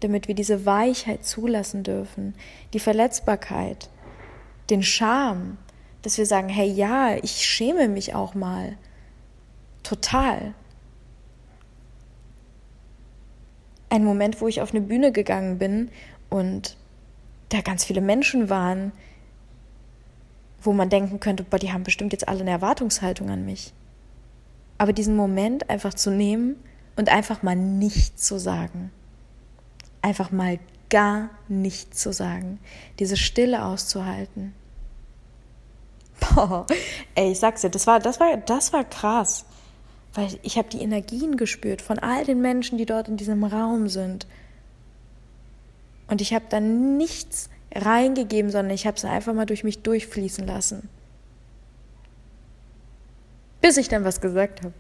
damit 0.02 0.28
wir 0.28 0.36
diese 0.36 0.66
Weichheit 0.66 1.26
zulassen 1.26 1.84
dürfen, 1.84 2.36
die 2.74 2.80
Verletzbarkeit, 2.80 3.90
den 4.70 4.84
Scham, 4.84 5.58
dass 6.06 6.20
wir 6.20 6.28
sagen, 6.28 6.50
hey 6.50 6.70
ja, 6.70 7.16
ich 7.24 7.44
schäme 7.44 7.88
mich 7.88 8.14
auch 8.14 8.36
mal. 8.36 8.78
Total. 9.82 10.54
Ein 13.90 14.04
Moment, 14.04 14.40
wo 14.40 14.48
ich 14.48 14.62
auf 14.62 14.70
eine 14.70 14.82
Bühne 14.82 15.12
gegangen 15.12 15.58
bin 15.58 15.90
und 16.30 16.78
da 17.50 17.62
ganz 17.62 17.86
viele 17.86 18.02
Menschen 18.02 18.50
waren, 18.50 18.92
wo 20.62 20.74
man 20.74 20.90
denken 20.90 21.20
könnte, 21.20 21.44
boah, 21.44 21.58
die 21.58 21.72
haben 21.72 21.84
bestimmt 21.84 22.14
jetzt 22.14 22.28
alle 22.28 22.42
eine 22.42 22.52
Erwartungshaltung 22.52 23.32
an 23.32 23.44
mich. 23.44 23.74
Aber 24.78 24.94
diesen 24.94 25.16
Moment 25.16 25.72
einfach 25.72 25.96
zu 25.96 26.12
nehmen 26.12 26.56
und 26.96 27.10
einfach 27.10 27.42
mal 27.42 27.56
nichts 27.56 28.28
zu 28.28 28.38
sagen. 28.38 28.92
Einfach 30.04 30.32
mal 30.32 30.60
gar 30.90 31.32
nichts 31.48 32.00
zu 32.00 32.14
sagen, 32.14 32.60
diese 33.00 33.18
Stille 33.18 33.66
auszuhalten. 33.66 34.54
Boah, 36.20 36.66
ey, 37.16 37.32
ich 37.32 37.40
sag's 37.40 37.62
dir, 37.62 37.70
das 37.70 37.88
war, 37.88 38.00
das 38.00 38.20
war, 38.20 38.38
das 38.38 38.74
war 38.74 38.84
krass. 38.84 39.46
Weil 40.14 40.30
ich 40.44 40.58
habe 40.58 40.70
die 40.70 40.82
Energien 40.82 41.36
gespürt 41.36 41.82
von 41.82 42.00
all 42.00 42.24
den 42.24 42.42
Menschen, 42.42 42.78
die 42.78 42.86
dort 42.86 43.10
in 43.10 43.18
diesem 43.18 43.44
Raum 43.44 43.90
sind. 43.90 44.28
Und 46.08 46.22
ich 46.22 46.34
habe 46.34 46.46
dann 46.50 46.98
nichts 46.98 47.50
reingegeben, 47.74 48.50
sondern 48.52 48.74
ich 48.74 48.88
habe 48.88 48.96
es 48.96 49.04
einfach 49.04 49.34
mal 49.34 49.46
durch 49.46 49.64
mich 49.64 49.82
durchfließen 49.84 50.48
lassen. 50.48 50.88
Bis 53.62 53.78
ich 53.78 53.90
dann 53.90 54.06
was 54.06 54.22
gesagt 54.22 54.62
habe. 54.62 54.74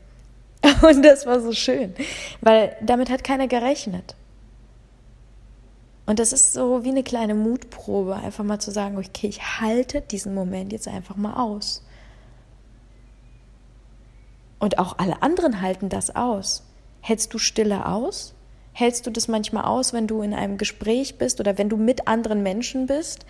Und 0.87 1.03
das 1.03 1.25
war 1.25 1.41
so 1.41 1.51
schön, 1.51 1.93
weil 2.41 2.75
damit 2.81 3.09
hat 3.09 3.23
keiner 3.23 3.47
gerechnet. 3.47 4.15
Und 6.05 6.19
das 6.19 6.33
ist 6.33 6.53
so 6.53 6.83
wie 6.83 6.89
eine 6.89 7.03
kleine 7.03 7.33
Mutprobe, 7.33 8.15
einfach 8.15 8.43
mal 8.43 8.59
zu 8.59 8.71
sagen, 8.71 8.97
okay, 8.97 9.27
ich 9.27 9.59
halte 9.59 10.01
diesen 10.01 10.35
Moment 10.35 10.71
jetzt 10.71 10.87
einfach 10.87 11.15
mal 11.15 11.33
aus. 11.33 11.83
Und 14.59 14.77
auch 14.77 14.97
alle 14.99 15.21
anderen 15.21 15.61
halten 15.61 15.89
das 15.89 16.15
aus. 16.15 16.63
Hältst 17.01 17.33
du 17.33 17.37
Stille 17.37 17.85
aus? 17.87 18.35
Hältst 18.71 19.07
du 19.07 19.11
das 19.11 19.27
manchmal 19.27 19.65
aus, 19.65 19.93
wenn 19.93 20.07
du 20.07 20.21
in 20.21 20.33
einem 20.33 20.57
Gespräch 20.57 21.17
bist 21.17 21.39
oder 21.39 21.57
wenn 21.57 21.69
du 21.69 21.77
mit 21.77 22.07
anderen 22.07 22.43
Menschen 22.43 22.87
bist, 22.87 23.25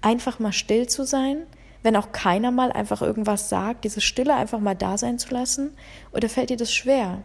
einfach 0.00 0.38
mal 0.38 0.52
still 0.52 0.88
zu 0.88 1.04
sein? 1.04 1.46
Wenn 1.82 1.96
auch 1.96 2.12
keiner 2.12 2.50
mal 2.50 2.70
einfach 2.70 3.00
irgendwas 3.00 3.48
sagt, 3.48 3.84
diese 3.84 4.02
Stille 4.02 4.34
einfach 4.34 4.60
mal 4.60 4.74
da 4.74 4.98
sein 4.98 5.18
zu 5.18 5.32
lassen? 5.32 5.72
Oder 6.12 6.28
fällt 6.28 6.50
dir 6.50 6.58
das 6.58 6.72
schwer? 6.72 7.22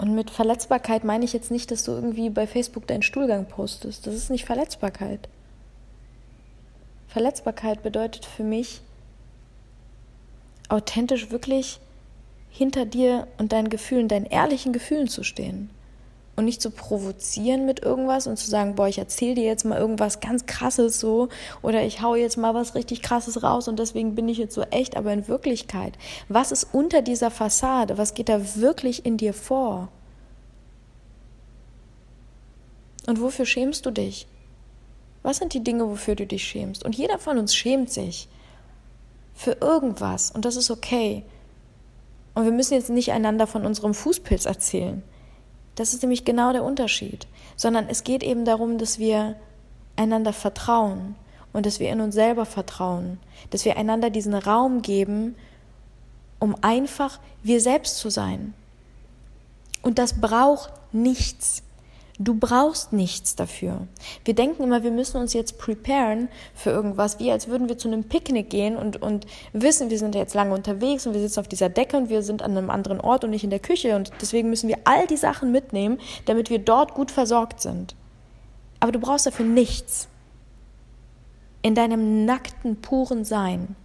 Und 0.00 0.14
mit 0.14 0.30
Verletzbarkeit 0.30 1.04
meine 1.04 1.26
ich 1.26 1.34
jetzt 1.34 1.50
nicht, 1.50 1.70
dass 1.70 1.84
du 1.84 1.92
irgendwie 1.92 2.30
bei 2.30 2.46
Facebook 2.46 2.86
deinen 2.86 3.02
Stuhlgang 3.02 3.44
postest. 3.44 4.06
Das 4.06 4.14
ist 4.14 4.30
nicht 4.30 4.46
Verletzbarkeit. 4.46 5.28
Verletzbarkeit 7.08 7.82
bedeutet 7.82 8.24
für 8.24 8.42
mich, 8.42 8.80
authentisch 10.70 11.30
wirklich 11.30 11.80
hinter 12.48 12.86
dir 12.86 13.26
und 13.36 13.52
deinen 13.52 13.68
Gefühlen, 13.68 14.08
deinen 14.08 14.24
ehrlichen 14.24 14.72
Gefühlen 14.72 15.06
zu 15.06 15.22
stehen. 15.22 15.68
Und 16.40 16.46
nicht 16.46 16.62
zu 16.62 16.70
provozieren 16.70 17.66
mit 17.66 17.82
irgendwas 17.82 18.26
und 18.26 18.38
zu 18.38 18.48
sagen, 18.48 18.74
boah, 18.74 18.88
ich 18.88 18.96
erzähle 18.96 19.34
dir 19.34 19.44
jetzt 19.44 19.66
mal 19.66 19.78
irgendwas 19.78 20.20
ganz 20.20 20.46
krasses 20.46 20.98
so 20.98 21.28
oder 21.60 21.84
ich 21.84 22.00
hau 22.00 22.14
jetzt 22.14 22.38
mal 22.38 22.54
was 22.54 22.74
richtig 22.74 23.02
krasses 23.02 23.42
raus 23.42 23.68
und 23.68 23.78
deswegen 23.78 24.14
bin 24.14 24.26
ich 24.26 24.38
jetzt 24.38 24.54
so 24.54 24.62
echt, 24.62 24.96
aber 24.96 25.12
in 25.12 25.28
Wirklichkeit, 25.28 25.98
was 26.30 26.50
ist 26.50 26.68
unter 26.72 27.02
dieser 27.02 27.30
Fassade? 27.30 27.98
Was 27.98 28.14
geht 28.14 28.30
da 28.30 28.56
wirklich 28.56 29.04
in 29.04 29.18
dir 29.18 29.34
vor? 29.34 29.88
Und 33.06 33.20
wofür 33.20 33.44
schämst 33.44 33.84
du 33.84 33.90
dich? 33.90 34.26
Was 35.22 35.36
sind 35.36 35.52
die 35.52 35.62
Dinge, 35.62 35.86
wofür 35.90 36.14
du 36.14 36.26
dich 36.26 36.44
schämst? 36.44 36.86
Und 36.86 36.96
jeder 36.96 37.18
von 37.18 37.36
uns 37.36 37.54
schämt 37.54 37.90
sich 37.90 38.28
für 39.34 39.58
irgendwas 39.60 40.30
und 40.30 40.46
das 40.46 40.56
ist 40.56 40.70
okay. 40.70 41.22
Und 42.34 42.46
wir 42.46 42.52
müssen 42.52 42.72
jetzt 42.72 42.88
nicht 42.88 43.12
einander 43.12 43.46
von 43.46 43.66
unserem 43.66 43.92
Fußpilz 43.92 44.46
erzählen. 44.46 45.02
Das 45.74 45.94
ist 45.94 46.02
nämlich 46.02 46.24
genau 46.24 46.52
der 46.52 46.64
Unterschied. 46.64 47.26
Sondern 47.56 47.88
es 47.88 48.04
geht 48.04 48.22
eben 48.22 48.44
darum, 48.44 48.78
dass 48.78 48.98
wir 48.98 49.36
einander 49.96 50.32
vertrauen 50.32 51.14
und 51.52 51.66
dass 51.66 51.80
wir 51.80 51.90
in 51.90 52.00
uns 52.00 52.14
selber 52.14 52.46
vertrauen, 52.46 53.18
dass 53.50 53.64
wir 53.64 53.76
einander 53.76 54.10
diesen 54.10 54.34
Raum 54.34 54.82
geben, 54.82 55.34
um 56.38 56.56
einfach 56.62 57.18
wir 57.42 57.60
selbst 57.60 57.98
zu 57.98 58.10
sein. 58.10 58.54
Und 59.82 59.98
das 59.98 60.20
braucht 60.20 60.72
nichts. 60.92 61.62
Du 62.22 62.34
brauchst 62.34 62.92
nichts 62.92 63.34
dafür. 63.34 63.88
Wir 64.26 64.34
denken 64.34 64.62
immer, 64.62 64.82
wir 64.82 64.90
müssen 64.90 65.16
uns 65.16 65.32
jetzt 65.32 65.56
preparen 65.56 66.28
für 66.54 66.68
irgendwas, 66.68 67.18
wie 67.18 67.32
als 67.32 67.48
würden 67.48 67.70
wir 67.70 67.78
zu 67.78 67.88
einem 67.88 68.04
Picknick 68.04 68.50
gehen 68.50 68.76
und, 68.76 69.00
und 69.00 69.26
wissen, 69.54 69.88
wir 69.88 69.98
sind 69.98 70.14
jetzt 70.14 70.34
lange 70.34 70.52
unterwegs 70.52 71.06
und 71.06 71.14
wir 71.14 71.20
sitzen 71.22 71.40
auf 71.40 71.48
dieser 71.48 71.70
Decke 71.70 71.96
und 71.96 72.10
wir 72.10 72.22
sind 72.22 72.42
an 72.42 72.54
einem 72.54 72.68
anderen 72.68 73.00
Ort 73.00 73.24
und 73.24 73.30
nicht 73.30 73.44
in 73.44 73.48
der 73.48 73.58
Küche 73.58 73.96
und 73.96 74.12
deswegen 74.20 74.50
müssen 74.50 74.68
wir 74.68 74.76
all 74.84 75.06
die 75.06 75.16
Sachen 75.16 75.50
mitnehmen, 75.50 75.98
damit 76.26 76.50
wir 76.50 76.58
dort 76.58 76.92
gut 76.92 77.10
versorgt 77.10 77.62
sind. 77.62 77.94
Aber 78.80 78.92
du 78.92 78.98
brauchst 78.98 79.24
dafür 79.24 79.46
nichts. 79.46 80.06
In 81.62 81.74
deinem 81.74 82.26
nackten, 82.26 82.82
puren 82.82 83.24
Sein 83.24 83.76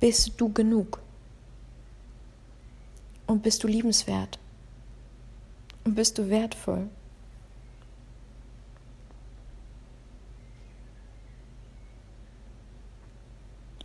bist 0.00 0.32
du 0.36 0.52
genug. 0.52 1.00
Und 3.26 3.42
bist 3.42 3.64
du 3.64 3.68
liebenswert 3.68 4.38
und 5.88 5.94
bist 5.94 6.18
du 6.18 6.28
wertvoll. 6.28 6.88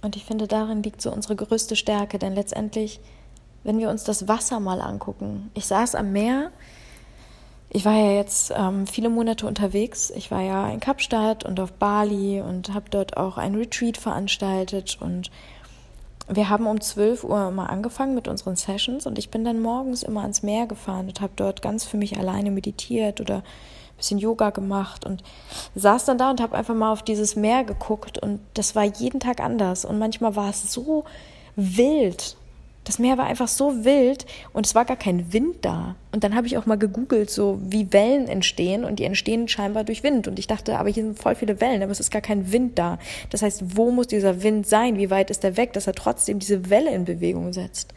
Und 0.01 0.17
ich 0.17 0.25
finde, 0.25 0.47
darin 0.47 0.83
liegt 0.83 1.01
so 1.01 1.13
unsere 1.13 1.37
größte 1.37 1.77
Stärke, 1.77 2.19
denn 2.19 2.35
letztendlich, 2.35 2.99
wenn 3.63 3.79
wir 3.79 3.89
uns 3.89 4.03
das 4.03 4.27
Wasser 4.27 4.59
mal 4.59 4.81
angucken, 4.81 5.49
ich 5.53 5.65
saß 5.65 5.95
am 5.95 6.11
Meer, 6.11 6.51
ich 7.69 7.85
war 7.85 7.93
ja 7.93 8.11
jetzt 8.11 8.51
ähm, 8.53 8.85
viele 8.85 9.09
Monate 9.09 9.47
unterwegs, 9.47 10.11
ich 10.13 10.29
war 10.29 10.41
ja 10.41 10.67
in 10.67 10.81
Kapstadt 10.81 11.45
und 11.45 11.57
auf 11.61 11.71
Bali 11.71 12.41
und 12.41 12.73
habe 12.73 12.89
dort 12.89 13.15
auch 13.15 13.37
ein 13.37 13.55
Retreat 13.55 13.95
veranstaltet 13.95 14.97
und 14.99 15.31
wir 16.27 16.49
haben 16.49 16.67
um 16.67 16.79
12 16.79 17.23
Uhr 17.23 17.49
immer 17.49 17.69
angefangen 17.69 18.15
mit 18.15 18.27
unseren 18.27 18.55
Sessions 18.55 19.05
und 19.05 19.17
ich 19.17 19.29
bin 19.29 19.43
dann 19.43 19.61
morgens 19.61 20.03
immer 20.03 20.21
ans 20.21 20.43
Meer 20.43 20.67
gefahren 20.67 21.07
und 21.07 21.21
habe 21.21 21.33
dort 21.35 21.61
ganz 21.61 21.83
für 21.83 21.97
mich 21.97 22.17
alleine 22.17 22.51
meditiert 22.51 23.19
oder 23.19 23.37
ein 23.37 23.97
bisschen 23.97 24.19
Yoga 24.19 24.49
gemacht 24.51 25.05
und 25.05 25.23
saß 25.75 26.05
dann 26.05 26.17
da 26.17 26.29
und 26.29 26.41
habe 26.41 26.55
einfach 26.55 26.75
mal 26.75 26.91
auf 26.91 27.03
dieses 27.03 27.35
Meer 27.35 27.63
geguckt 27.63 28.19
und 28.19 28.39
das 28.53 28.75
war 28.75 28.83
jeden 28.83 29.19
Tag 29.19 29.41
anders. 29.41 29.85
Und 29.85 29.99
manchmal 29.99 30.35
war 30.35 30.49
es 30.49 30.71
so 30.71 31.03
wild 31.55 32.37
das 32.83 32.99
Meer 32.99 33.17
war 33.17 33.25
einfach 33.25 33.47
so 33.47 33.85
wild 33.85 34.25
und 34.51 34.65
es 34.65 34.75
war 34.75 34.85
gar 34.85 34.97
kein 34.97 35.31
Wind 35.31 35.57
da. 35.61 35.95
Und 36.11 36.23
dann 36.23 36.35
habe 36.35 36.47
ich 36.47 36.57
auch 36.57 36.65
mal 36.65 36.77
gegoogelt, 36.77 37.29
so 37.29 37.59
wie 37.63 37.93
Wellen 37.93 38.27
entstehen 38.27 38.83
und 38.83 38.99
die 38.99 39.05
entstehen 39.05 39.47
scheinbar 39.47 39.83
durch 39.83 40.03
Wind. 40.03 40.27
Und 40.27 40.37
ich 40.37 40.47
dachte, 40.47 40.77
aber 40.77 40.89
hier 40.89 41.03
sind 41.03 41.17
voll 41.17 41.35
viele 41.35 41.61
Wellen, 41.61 41.81
aber 41.81 41.91
es 41.91 41.99
ist 41.99 42.11
gar 42.11 42.21
kein 42.21 42.51
Wind 42.51 42.77
da. 42.77 42.99
Das 43.29 43.41
heißt, 43.41 43.77
wo 43.77 43.91
muss 43.91 44.07
dieser 44.07 44.43
Wind 44.43 44.67
sein? 44.67 44.97
Wie 44.97 45.09
weit 45.09 45.29
ist 45.29 45.43
er 45.43 45.55
weg, 45.55 45.73
dass 45.73 45.87
er 45.87 45.93
trotzdem 45.93 46.39
diese 46.39 46.69
Welle 46.69 46.93
in 46.93 47.05
Bewegung 47.05 47.53
setzt? 47.53 47.93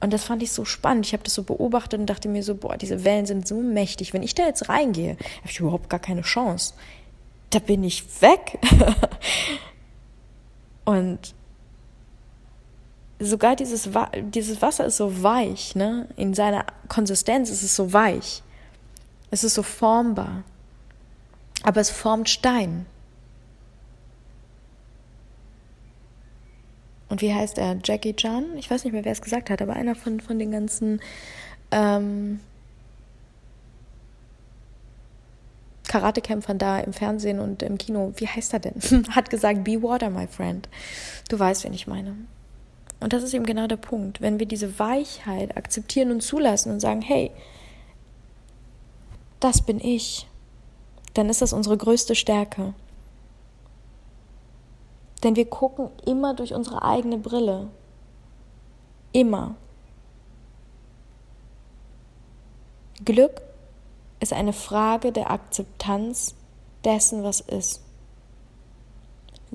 Und 0.00 0.12
das 0.12 0.24
fand 0.24 0.42
ich 0.42 0.50
so 0.50 0.64
spannend. 0.64 1.06
Ich 1.06 1.12
habe 1.12 1.22
das 1.22 1.34
so 1.34 1.42
beobachtet 1.42 2.00
und 2.00 2.06
dachte 2.06 2.28
mir 2.28 2.42
so, 2.42 2.54
boah, 2.54 2.76
diese 2.76 3.04
Wellen 3.04 3.26
sind 3.26 3.46
so 3.46 3.60
mächtig. 3.60 4.12
Wenn 4.12 4.22
ich 4.22 4.34
da 4.34 4.44
jetzt 4.44 4.68
reingehe, 4.68 5.12
habe 5.12 5.50
ich 5.50 5.60
überhaupt 5.60 5.88
gar 5.88 6.00
keine 6.00 6.22
Chance. 6.22 6.74
Da 7.50 7.60
bin 7.60 7.84
ich 7.84 8.04
weg. 8.20 8.58
und 10.84 11.35
sogar 13.18 13.56
dieses, 13.56 13.88
dieses 14.20 14.62
Wasser 14.62 14.86
ist 14.86 14.96
so 14.96 15.22
weich, 15.22 15.74
ne? 15.74 16.08
In 16.16 16.34
seiner 16.34 16.66
Konsistenz 16.88 17.50
ist 17.50 17.62
es 17.62 17.74
so 17.74 17.92
weich. 17.92 18.42
Es 19.30 19.44
ist 19.44 19.54
so 19.54 19.62
formbar. 19.62 20.42
Aber 21.62 21.80
es 21.80 21.90
formt 21.90 22.28
Stein. 22.28 22.86
Und 27.08 27.22
wie 27.22 27.32
heißt 27.32 27.58
er? 27.58 27.78
Jackie 27.82 28.14
Chan? 28.14 28.56
Ich 28.56 28.70
weiß 28.70 28.84
nicht 28.84 28.92
mehr, 28.92 29.04
wer 29.04 29.12
es 29.12 29.22
gesagt 29.22 29.48
hat, 29.48 29.62
aber 29.62 29.74
einer 29.74 29.94
von, 29.94 30.20
von 30.20 30.38
den 30.38 30.50
ganzen 30.50 31.00
ähm, 31.70 32.40
Karatekämpfern 35.88 36.58
da 36.58 36.80
im 36.80 36.92
Fernsehen 36.92 37.38
und 37.38 37.62
im 37.62 37.78
Kino, 37.78 38.12
wie 38.16 38.26
heißt 38.26 38.52
er 38.52 38.58
denn? 38.58 39.06
hat 39.10 39.30
gesagt, 39.30 39.64
be 39.64 39.82
water, 39.82 40.10
my 40.10 40.26
friend. 40.26 40.68
Du 41.28 41.38
weißt, 41.38 41.64
wen 41.64 41.72
ich 41.72 41.86
meine. 41.86 42.16
Und 43.00 43.12
das 43.12 43.22
ist 43.22 43.34
eben 43.34 43.44
genau 43.44 43.66
der 43.66 43.76
Punkt. 43.76 44.20
Wenn 44.20 44.38
wir 44.38 44.46
diese 44.46 44.78
Weichheit 44.78 45.56
akzeptieren 45.56 46.10
und 46.10 46.22
zulassen 46.22 46.72
und 46.72 46.80
sagen, 46.80 47.02
hey, 47.02 47.30
das 49.40 49.62
bin 49.62 49.80
ich, 49.80 50.26
dann 51.14 51.28
ist 51.28 51.42
das 51.42 51.52
unsere 51.52 51.76
größte 51.76 52.14
Stärke. 52.14 52.74
Denn 55.22 55.36
wir 55.36 55.46
gucken 55.46 55.90
immer 56.06 56.34
durch 56.34 56.54
unsere 56.54 56.82
eigene 56.82 57.18
Brille. 57.18 57.68
Immer. 59.12 59.56
Glück 63.04 63.42
ist 64.20 64.32
eine 64.32 64.52
Frage 64.52 65.12
der 65.12 65.30
Akzeptanz 65.30 66.34
dessen, 66.84 67.22
was 67.22 67.40
ist. 67.40 67.82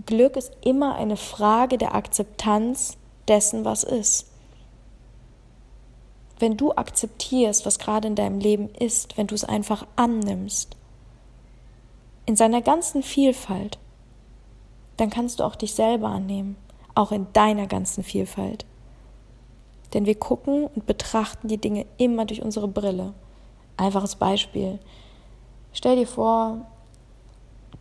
Glück 0.06 0.36
ist 0.36 0.52
immer 0.62 0.96
eine 0.96 1.18
Frage 1.18 1.78
der 1.78 1.96
Akzeptanz 1.96 2.98
dessen, 3.28 3.66
was 3.66 3.84
ist. 3.84 4.28
Wenn 6.40 6.58
du 6.58 6.72
akzeptierst, 6.72 7.66
was 7.66 7.80
gerade 7.80 8.08
in 8.08 8.16
deinem 8.16 8.40
Leben 8.40 8.70
ist, 8.70 9.18
wenn 9.18 9.28
du 9.28 9.36
es 9.36 9.44
einfach 9.44 9.86
annimmst, 9.96 10.76
in 12.26 12.36
seiner 12.36 12.62
ganzen 12.62 13.04
Vielfalt, 13.04 13.78
dann 14.98 15.10
kannst 15.10 15.40
du 15.40 15.44
auch 15.44 15.56
dich 15.56 15.74
selber 15.74 16.10
annehmen, 16.10 16.56
auch 16.96 17.12
in 17.12 17.28
deiner 17.34 17.68
ganzen 17.68 18.04
Vielfalt. 18.04 18.66
Denn 19.94 20.06
wir 20.06 20.16
gucken 20.16 20.68
und 20.68 20.86
betrachten 20.86 21.48
die 21.48 21.58
Dinge 21.58 21.86
immer 21.98 22.26
durch 22.26 22.42
unsere 22.42 22.68
Brille. 22.68 23.14
Einfaches 23.78 24.16
Beispiel. 24.16 24.80
Stell 25.74 25.96
dir 25.96 26.08
vor, 26.08 26.66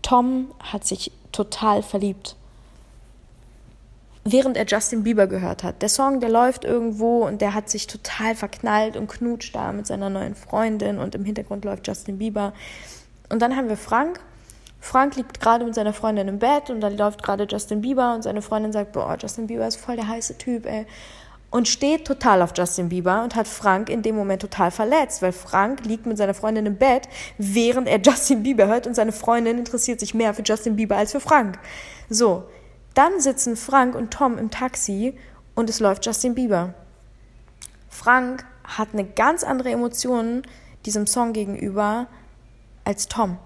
Tom 0.03 0.48
hat 0.59 0.85
sich 0.85 1.12
total 1.33 1.83
verliebt 1.83 2.37
während 4.24 4.56
er 4.56 4.66
Justin 4.66 5.02
Bieber 5.02 5.26
gehört 5.26 5.62
hat. 5.62 5.83
Der 5.83 5.88
Song, 5.88 6.20
der 6.20 6.28
läuft 6.28 6.64
irgendwo 6.64 7.26
und 7.26 7.40
der 7.40 7.54
hat 7.54 7.70
sich 7.70 7.87
total 7.87 8.35
verknallt 8.35 8.96
und 8.96 9.09
knutscht 9.09 9.54
da 9.54 9.72
mit 9.72 9.87
seiner 9.87 10.11
neuen 10.11 10.35
Freundin 10.35 10.98
und 10.98 11.14
im 11.14 11.24
Hintergrund 11.24 11.64
läuft 11.64 11.87
Justin 11.87 12.18
Bieber. 12.18 12.52
Und 13.28 13.40
dann 13.40 13.56
haben 13.56 13.68
wir 13.68 13.76
Frank 13.76 14.20
Frank 14.80 15.16
liegt 15.16 15.40
gerade 15.40 15.64
mit 15.64 15.74
seiner 15.74 15.92
Freundin 15.92 16.26
im 16.26 16.38
Bett 16.38 16.70
und 16.70 16.80
dann 16.80 16.96
läuft 16.96 17.22
gerade 17.22 17.46
Justin 17.48 17.83
Bieber 17.83 18.14
und 18.14 18.22
seine 18.22 18.42
Freundin 18.42 18.72
sagt, 18.72 18.92
boah, 18.92 19.16
Justin 19.20 19.46
Bieber 19.46 19.66
ist 19.66 19.76
voll 19.76 19.96
der 19.96 20.09
heiße 20.09 20.38
Typ, 20.38 20.66
ey. 20.66 20.87
Und 21.50 21.68
steht 21.68 22.06
total 22.06 22.42
auf 22.42 22.52
Justin 22.56 22.88
Bieber 22.88 23.22
und 23.22 23.35
hat 23.35 23.48
Frank 23.48 23.90
in 23.90 24.02
dem 24.02 24.14
Moment 24.14 24.40
total 24.40 24.70
verletzt, 24.70 25.20
weil 25.20 25.33
Frank 25.33 25.85
liegt 25.85 26.06
mit 26.06 26.16
seiner 26.16 26.33
Freundin 26.33 26.64
im 26.64 26.76
Bett, 26.76 27.09
während 27.38 27.88
er 27.88 28.00
Justin 28.02 28.42
Bieber 28.42 28.66
hört 28.68 28.87
und 28.87 28.94
seine 28.94 29.12
Freundin 29.12 29.59
interessiert 29.59 30.00
sich 30.00 30.14
mehr 30.14 30.33
für 30.33 30.42
Justin 30.42 30.76
Bieber 30.76 30.96
als 30.96 31.12
für 31.12 31.20
Frank. 31.20 31.59
So, 32.09 32.44
dann 33.00 33.20
sitzen 33.20 33.56
Frank 33.56 33.94
und 33.94 34.12
Tom 34.12 34.38
im 34.38 34.50
Taxi 34.50 35.18
und 35.54 35.68
es 35.68 35.80
läuft 35.80 36.06
Justin 36.06 36.34
Bieber. 36.34 36.74
Frank 37.88 38.44
hat 38.64 38.90
eine 38.92 39.04
ganz 39.04 39.42
andere 39.42 39.70
Emotion 39.70 40.42
diesem 40.86 41.06
Song 41.06 41.32
gegenüber 41.32 42.06
als 42.84 43.08
Tom 43.08 43.38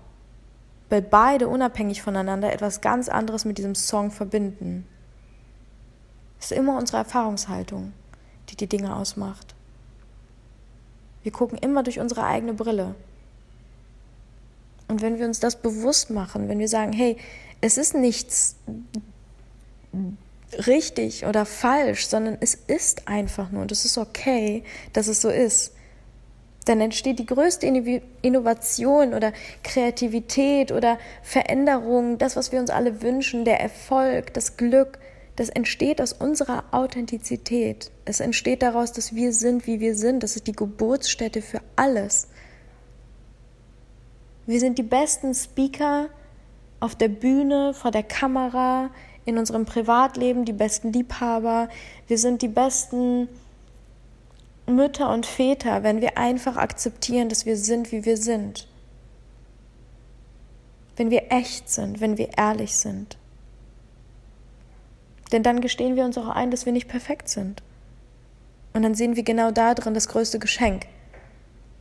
weil 0.95 1.03
beide 1.03 1.49
unabhängig 1.49 2.03
voneinander 2.03 2.53
etwas 2.53 2.81
ganz 2.81 3.09
anderes 3.09 3.45
mit 3.45 3.59
diesem 3.59 3.75
Song 3.75 4.13
verbinden. 4.13 4.87
Es 6.39 6.53
ist 6.53 6.57
immer 6.57 6.77
unsere 6.79 6.99
Erfahrungshaltung, 6.99 7.93
die 8.49 8.57
die 8.57 8.69
Dinge 8.69 8.95
ausmacht. 8.95 9.55
Wir 11.23 11.33
gucken 11.33 11.59
immer 11.59 11.83
durch 11.83 11.99
unsere 11.99 12.25
eigene 12.25 12.55
Brille. 12.55 12.95
Und 14.87 15.01
wenn 15.01 15.19
wir 15.19 15.27
uns 15.27 15.41
das 15.41 15.57
bewusst 15.57 16.11
machen, 16.11 16.49
wenn 16.49 16.59
wir 16.59 16.69
sagen, 16.69 16.93
hey, 16.93 17.17
es 17.63 17.79
ist 17.79 17.95
nichts 17.95 18.57
richtig 20.67 21.27
oder 21.27 21.45
falsch, 21.45 22.07
sondern 22.07 22.37
es 22.41 22.55
ist 22.55 23.09
einfach 23.09 23.51
nur 23.51 23.63
und 23.63 23.73
es 23.73 23.85
ist 23.85 23.99
okay, 23.99 24.63
dass 24.93 25.09
es 25.09 25.21
so 25.21 25.29
ist, 25.29 25.73
dann 26.65 26.81
entsteht 26.81 27.19
die 27.19 27.27
größte 27.27 27.67
Innovation 28.23 29.13
oder 29.13 29.33
Kreativität 29.63 30.73
oder 30.73 30.99
Veränderung, 31.23 32.17
das, 32.19 32.37
was 32.37 32.53
wir 32.53 32.61
uns 32.61 32.71
alle 32.71 33.03
wünschen, 33.03 33.45
der 33.45 33.61
Erfolg, 33.61 34.33
das 34.33 34.57
Glück, 34.57 34.99
das 35.37 35.49
entsteht 35.49 36.01
aus 36.01 36.13
unserer 36.13 36.65
Authentizität. 36.71 37.91
Es 38.05 38.21
entsteht 38.21 38.63
daraus, 38.63 38.93
dass 38.93 39.15
wir 39.15 39.33
sind, 39.33 39.67
wie 39.67 39.81
wir 39.81 39.97
sind. 39.97 40.23
Das 40.23 40.37
ist 40.37 40.47
die 40.47 40.53
Geburtsstätte 40.53 41.43
für 41.43 41.61
alles. 41.75 42.29
Wir 44.47 44.61
sind 44.61 44.79
die 44.79 44.85
besten 44.85 45.35
Speaker 45.35 46.09
auf 46.79 46.95
der 46.95 47.09
Bühne, 47.09 47.75
vor 47.75 47.91
der 47.91 48.05
Kamera, 48.05 48.91
in 49.25 49.39
unserem 49.39 49.65
Privatleben, 49.65 50.45
die 50.45 50.53
besten 50.53 50.93
Liebhaber. 50.93 51.69
Wir 52.07 52.19
sind 52.19 52.43
die 52.43 52.49
besten 52.49 53.29
Mütter 54.67 55.13
und 55.13 55.27
Väter, 55.27 55.83
wenn 55.83 56.01
wir 56.01 56.19
einfach 56.19 56.57
akzeptieren, 56.57 57.29
dass 57.29 57.47
wir 57.47 57.57
sind, 57.57 57.93
wie 57.93 58.05
wir 58.05 58.17
sind. 58.17 58.67
Wenn 60.97 61.11
wir 61.11 61.33
echt 61.33 61.69
sind, 61.69 62.01
wenn 62.01 62.19
wir 62.19 62.37
ehrlich 62.39 62.75
sind. 62.77 63.19
Denn 65.33 65.43
dann 65.43 65.61
gestehen 65.61 65.97
wir 65.97 66.05
uns 66.05 66.17
auch 66.17 66.29
ein, 66.29 66.51
dass 66.51 66.67
wir 66.67 66.73
nicht 66.73 66.89
perfekt 66.89 67.29
sind. 67.29 67.63
Und 68.73 68.83
dann 68.83 68.95
sehen 68.95 69.17
wir 69.17 69.23
genau 69.23 69.51
da 69.51 69.75
drin 69.75 69.95
das 69.95 70.09
größte 70.09 70.39
Geschenk. 70.39 70.87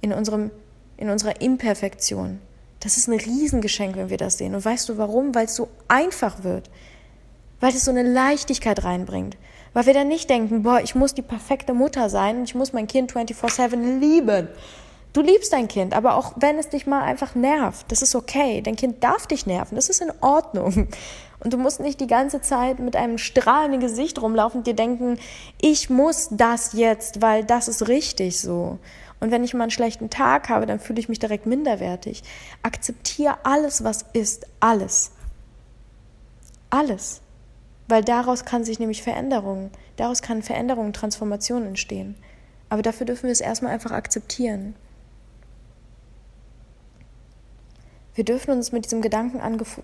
In, 0.02 0.12
unserem, 0.12 0.52
in 0.98 1.10
unserer 1.10 1.40
Imperfektion. 1.42 2.40
Das 2.80 2.98
ist 2.98 3.08
ein 3.08 3.20
Riesengeschenk, 3.20 3.96
wenn 3.96 4.10
wir 4.10 4.18
das 4.18 4.38
sehen. 4.38 4.56
Und 4.56 4.66
weißt 4.66 4.90
du 4.90 4.98
warum? 4.98 5.34
Weil 5.34 5.46
es 5.46 5.56
so 5.56 5.70
einfach 5.88 6.44
wird. 6.44 6.70
Weil 7.64 7.74
es 7.74 7.86
so 7.86 7.92
eine 7.92 8.04
Leichtigkeit 8.04 8.84
reinbringt. 8.84 9.38
Weil 9.72 9.86
wir 9.86 9.94
dann 9.94 10.10
nicht 10.10 10.30
denken, 10.30 10.64
boah, 10.64 10.82
ich 10.82 10.96
muss 10.96 11.14
die 11.14 11.22
perfekte 11.22 11.74
Mutter 11.74 12.10
sein 12.10 12.40
und 12.40 12.44
ich 12.44 12.56
muss 12.56 12.74
mein 12.74 12.88
Kind 12.88 13.14
24-7 13.14 14.00
lieben. 14.00 14.50
Du 15.14 15.22
liebst 15.22 15.54
dein 15.54 15.70
Kind, 15.70 15.94
aber 15.94 16.18
auch 16.18 16.34
wenn 16.36 16.60
es 16.60 16.68
dich 16.68 16.88
mal 16.88 17.04
einfach 17.04 17.36
nervt, 17.36 17.90
das 17.90 18.02
ist 18.02 18.16
okay. 18.16 18.62
Dein 18.62 18.76
Kind 18.76 19.02
darf 19.02 19.28
dich 19.28 19.46
nerven, 19.46 19.76
das 19.76 19.88
ist 19.88 20.02
in 20.02 20.12
Ordnung. 20.20 20.90
Und 21.40 21.54
du 21.54 21.58
musst 21.58 21.80
nicht 21.80 22.02
die 22.02 22.08
ganze 22.08 22.42
Zeit 22.42 22.80
mit 22.80 22.98
einem 22.98 23.18
strahlenden 23.18 23.80
Gesicht 23.80 24.22
rumlaufen 24.22 24.60
und 24.60 24.68
dir 24.68 24.76
denken, 24.76 25.18
ich 25.62 25.90
muss 25.90 26.28
das 26.32 26.74
jetzt, 26.74 27.22
weil 27.22 27.46
das 27.46 27.70
ist 27.70 27.88
richtig 27.88 28.42
so. 28.42 28.78
Und 29.22 29.32
wenn 29.32 29.46
ich 29.46 29.54
mal 29.54 29.64
einen 29.64 29.72
schlechten 29.72 30.10
Tag 30.10 30.50
habe, 30.50 30.66
dann 30.66 30.82
fühle 30.82 31.00
ich 31.00 31.08
mich 31.08 31.20
direkt 31.20 31.46
minderwertig. 31.46 32.24
Akzeptiere 32.62 33.38
alles, 33.44 33.86
was 33.86 34.04
ist, 34.12 34.48
alles. 34.60 35.12
Alles. 36.70 37.23
Weil 37.88 38.04
daraus 38.04 38.46
kann 38.46 38.64
sich 38.64 38.80
nämlich 38.80 39.04
Veränderung, 39.04 39.72
daraus 39.98 40.22
kann 40.22 40.42
Veränderung, 40.42 40.94
Transformation 40.94 41.66
entstehen. 41.66 42.16
Aber 42.70 42.82
dafür 42.82 43.06
dürfen 43.06 43.24
wir 43.24 43.32
es 43.32 43.42
erstmal 43.42 43.74
einfach 43.74 43.92
akzeptieren. 43.92 44.76
Wir 48.16 48.24
dürfen 48.24 48.52
uns 48.52 48.72
mit 48.72 48.86
diesem 48.86 49.02
Gedanken 49.02 49.42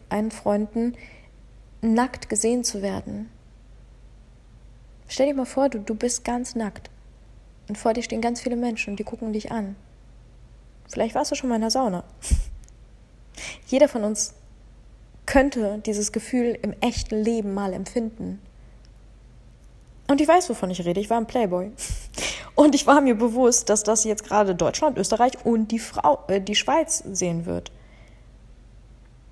anfreunden, 0.10 0.96
nackt 1.82 2.30
gesehen 2.30 2.64
zu 2.64 2.82
werden. 2.82 3.30
Stell 5.08 5.28
dir 5.28 5.34
mal 5.34 5.46
vor, 5.46 5.70
du, 5.70 5.80
du 5.80 5.96
bist 5.96 6.24
ganz 6.24 6.56
nackt. 6.56 6.90
Und 7.68 7.78
vor 7.78 7.94
dir 7.94 8.04
stehen 8.04 8.22
ganz 8.22 8.42
viele 8.42 8.56
Menschen 8.56 8.92
und 8.92 8.98
die 8.98 9.04
gucken 9.04 9.34
dich 9.34 9.52
an. 9.52 9.76
Vielleicht 10.88 11.16
warst 11.16 11.32
du 11.32 11.36
schon 11.36 11.50
mal 11.50 11.56
in 11.56 11.62
der 11.62 11.72
Sauna. 11.72 12.04
Jeder 13.68 13.88
von 13.88 14.04
uns 14.04 14.34
könnte 15.30 15.80
dieses 15.86 16.12
Gefühl 16.12 16.58
im 16.60 16.74
echten 16.82 17.24
Leben 17.24 17.54
mal 17.54 17.74
empfinden. 17.74 18.42
Und 20.08 20.22
ich 20.22 20.28
weiß, 20.28 20.50
wovon 20.50 20.72
ich 20.72 20.84
rede. 20.84 21.00
Ich 21.00 21.12
war 21.12 21.18
ein 21.18 21.28
Playboy. 21.28 21.72
Und 22.56 22.74
ich 22.74 22.88
war 22.88 23.00
mir 23.00 23.14
bewusst, 23.14 23.70
dass 23.70 23.84
das 23.84 24.06
jetzt 24.06 24.24
gerade 24.24 24.56
Deutschland, 24.56 24.98
Österreich 24.98 25.34
und 25.46 25.72
die, 25.72 25.80
Frau, 25.80 26.20
äh, 26.28 26.42
die 26.42 26.56
Schweiz 26.56 27.02
sehen 27.10 27.46
wird. 27.46 27.72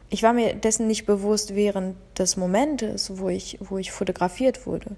Ich 0.10 0.23
war 0.23 0.31
mir 0.31 0.53
dessen 0.53 0.88
nicht 0.88 1.05
bewusst 1.05 1.55
während 1.55 1.97
des 2.17 2.38
Momentes, 2.38 3.17
wo 3.17 3.27
ich, 3.27 3.57
wo 3.60 3.77
ich 3.77 3.91
fotografiert 3.91 4.65
wurde. 4.65 4.95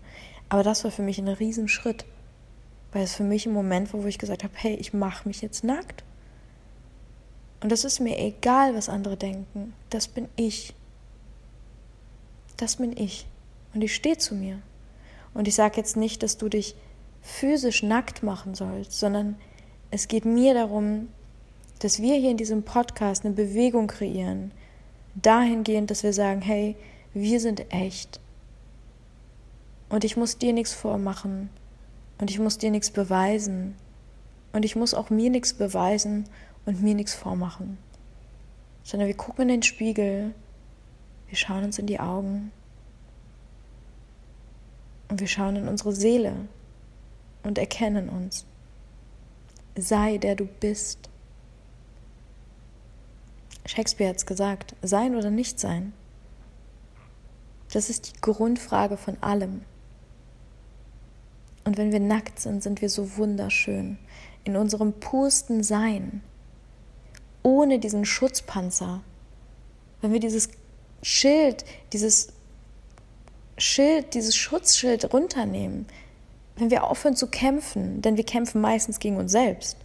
Aber 0.50 0.62
das 0.62 0.84
war 0.84 0.92
für 0.92 1.02
mich 1.02 1.18
ein 1.18 1.28
Riesenschritt. 1.28 2.06
Weil 2.92 3.04
es 3.04 3.16
für 3.16 3.24
mich 3.24 3.48
ein 3.48 3.54
Moment 3.54 3.92
war, 3.94 4.04
wo 4.04 4.08
ich 4.08 4.20
gesagt 4.20 4.44
habe, 4.44 4.54
hey, 4.58 4.76
ich 4.76 4.94
mache 4.94 5.28
mich 5.28 5.42
jetzt 5.42 5.64
nackt. 5.64 6.04
Und 7.64 7.72
das 7.72 7.84
ist 7.84 8.00
mir 8.00 8.20
egal, 8.20 8.76
was 8.76 8.90
andere 8.90 9.18
denken. 9.18 9.74
Das 9.90 10.08
bin 10.08 10.28
ich 10.36 10.76
das 12.62 12.78
bin 12.78 12.96
ich. 12.96 13.28
Und 13.74 13.82
ich 13.82 13.94
stehe 13.94 14.18
zu 14.18 14.36
mir. 14.36 14.60
Und 15.34 15.48
ich 15.48 15.56
sage 15.56 15.78
jetzt 15.78 15.96
nicht, 15.96 16.24
dass 16.24 16.38
du 16.38 16.50
dich 16.50 16.76
physisch 17.22 17.84
nackt 17.84 18.24
machen 18.24 18.56
sollst, 18.56 18.94
sondern 18.94 19.36
es 19.92 20.08
geht 20.08 20.26
mir 20.26 20.54
darum, 20.54 21.10
dass 21.80 22.02
wir 22.02 22.16
hier 22.16 22.32
in 22.32 22.38
diesem 22.38 22.64
Podcast 22.64 23.26
eine 23.26 23.34
Bewegung 23.34 23.88
kreieren, 23.88 24.52
dahingehend, 25.16 25.92
dass 25.92 26.04
wir 26.04 26.14
sagen, 26.14 26.42
hey, 26.42 26.76
wir 27.14 27.40
sind 27.40 27.72
echt. 27.74 28.20
Und 29.90 30.04
ich 30.04 30.18
muss 30.18 30.38
dir 30.38 30.54
nichts 30.54 30.74
vormachen. 30.74 31.50
Und 32.20 32.30
ich 32.30 32.40
muss 32.40 32.58
dir 32.58 32.70
nichts 32.70 32.92
beweisen. 32.92 33.76
Und 34.52 34.66
ich 34.66 34.76
muss 34.76 34.94
auch 34.94 35.10
mir 35.10 35.30
nichts 35.30 35.54
beweisen 35.54 36.26
und 36.66 36.82
mir 36.82 36.96
nichts 36.96 37.16
vormachen. 37.16 37.78
Sondern 38.84 39.08
wir 39.08 39.16
gucken 39.16 39.44
in 39.44 39.48
den 39.48 39.64
Spiegel 39.64 40.34
wir 41.30 41.38
schauen 41.38 41.64
uns 41.64 41.80
in 41.80 41.86
die 41.86 42.00
Augen 42.00 42.52
und 45.10 45.20
wir 45.20 45.28
schauen 45.28 45.56
in 45.56 45.68
unsere 45.68 45.94
Seele 45.94 46.36
und 47.44 47.58
erkennen 47.58 48.10
uns. 48.10 48.46
Sei 49.78 50.18
der 50.18 50.36
du 50.36 50.46
bist. 50.46 51.10
Shakespeare 53.66 54.10
hat 54.10 54.18
es 54.18 54.26
gesagt, 54.26 54.76
sein 54.82 55.16
oder 55.16 55.30
nicht 55.30 55.60
sein. 55.60 55.94
Das 57.72 57.90
ist 57.90 58.08
die 58.08 58.22
Grundfrage 58.22 58.98
von 58.98 59.22
allem. 59.22 59.62
Und 61.66 61.78
wenn 61.78 61.92
wir 61.92 62.00
nackt 62.00 62.40
sind, 62.40 62.64
sind 62.64 62.82
wir 62.82 62.90
so 62.90 63.18
wunderschön 63.18 64.00
in 64.44 64.56
unserem 64.56 64.94
pursten 64.94 65.62
Sein, 65.62 66.24
ohne 67.44 67.78
diesen 67.78 68.06
Schutzpanzer. 68.06 69.02
Wenn 70.02 70.14
wir 70.14 70.20
dieses 70.20 70.50
Schild, 71.02 71.66
dieses 71.94 72.30
Schild, 73.58 74.14
dieses 74.14 74.36
Schutzschild 74.36 75.14
runternehmen, 75.14 75.86
wenn 76.56 76.72
wir 76.72 76.84
aufhören 76.86 77.16
zu 77.16 77.28
kämpfen, 77.28 78.02
denn 78.02 78.18
wir 78.18 78.26
kämpfen 78.26 78.62
meistens 78.62 79.00
gegen 79.00 79.18
uns 79.18 79.32
selbst. 79.32 79.78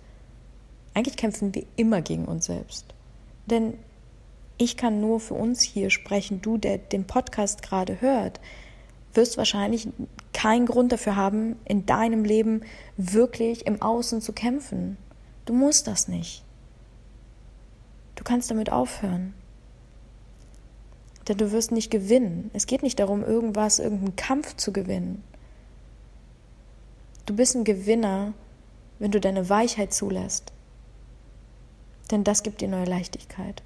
Eigentlich 0.94 1.16
kämpfen 1.16 1.54
wir 1.54 1.64
immer 1.76 2.02
gegen 2.02 2.24
uns 2.24 2.46
selbst. 2.46 2.86
Denn 3.46 3.74
ich 4.58 4.76
kann 4.76 5.00
nur 5.00 5.20
für 5.20 5.34
uns 5.34 5.62
hier 5.62 5.90
sprechen, 5.90 6.40
du, 6.40 6.56
der 6.58 6.78
den 6.78 7.04
Podcast 7.04 7.62
gerade 7.62 8.00
hört, 8.00 8.40
wirst 9.12 9.36
wahrscheinlich 9.36 9.88
keinen 10.32 10.66
Grund 10.66 10.92
dafür 10.92 11.16
haben, 11.16 11.56
in 11.64 11.86
deinem 11.86 12.24
Leben 12.24 12.62
wirklich 12.96 13.66
im 13.66 13.82
Außen 13.82 14.20
zu 14.20 14.32
kämpfen. 14.32 14.96
Du 15.44 15.52
musst 15.52 15.86
das 15.86 16.08
nicht. 16.08 16.44
Du 18.14 18.24
kannst 18.24 18.50
damit 18.50 18.70
aufhören. 18.70 19.34
Denn 21.28 21.38
du 21.38 21.52
wirst 21.52 21.72
nicht 21.72 21.90
gewinnen. 21.90 22.50
Es 22.52 22.66
geht 22.66 22.82
nicht 22.82 22.98
darum, 22.98 23.24
irgendwas, 23.24 23.78
irgendeinen 23.78 24.16
Kampf 24.16 24.56
zu 24.56 24.72
gewinnen. 24.72 25.24
Du 27.26 27.34
bist 27.34 27.54
ein 27.54 27.64
Gewinner, 27.64 28.34
wenn 28.98 29.10
du 29.10 29.20
deine 29.20 29.48
Weichheit 29.48 29.94
zulässt. 29.94 30.52
Denn 32.10 32.24
das 32.24 32.42
gibt 32.42 32.60
dir 32.60 32.68
neue 32.68 32.84
Leichtigkeit. 32.84 33.62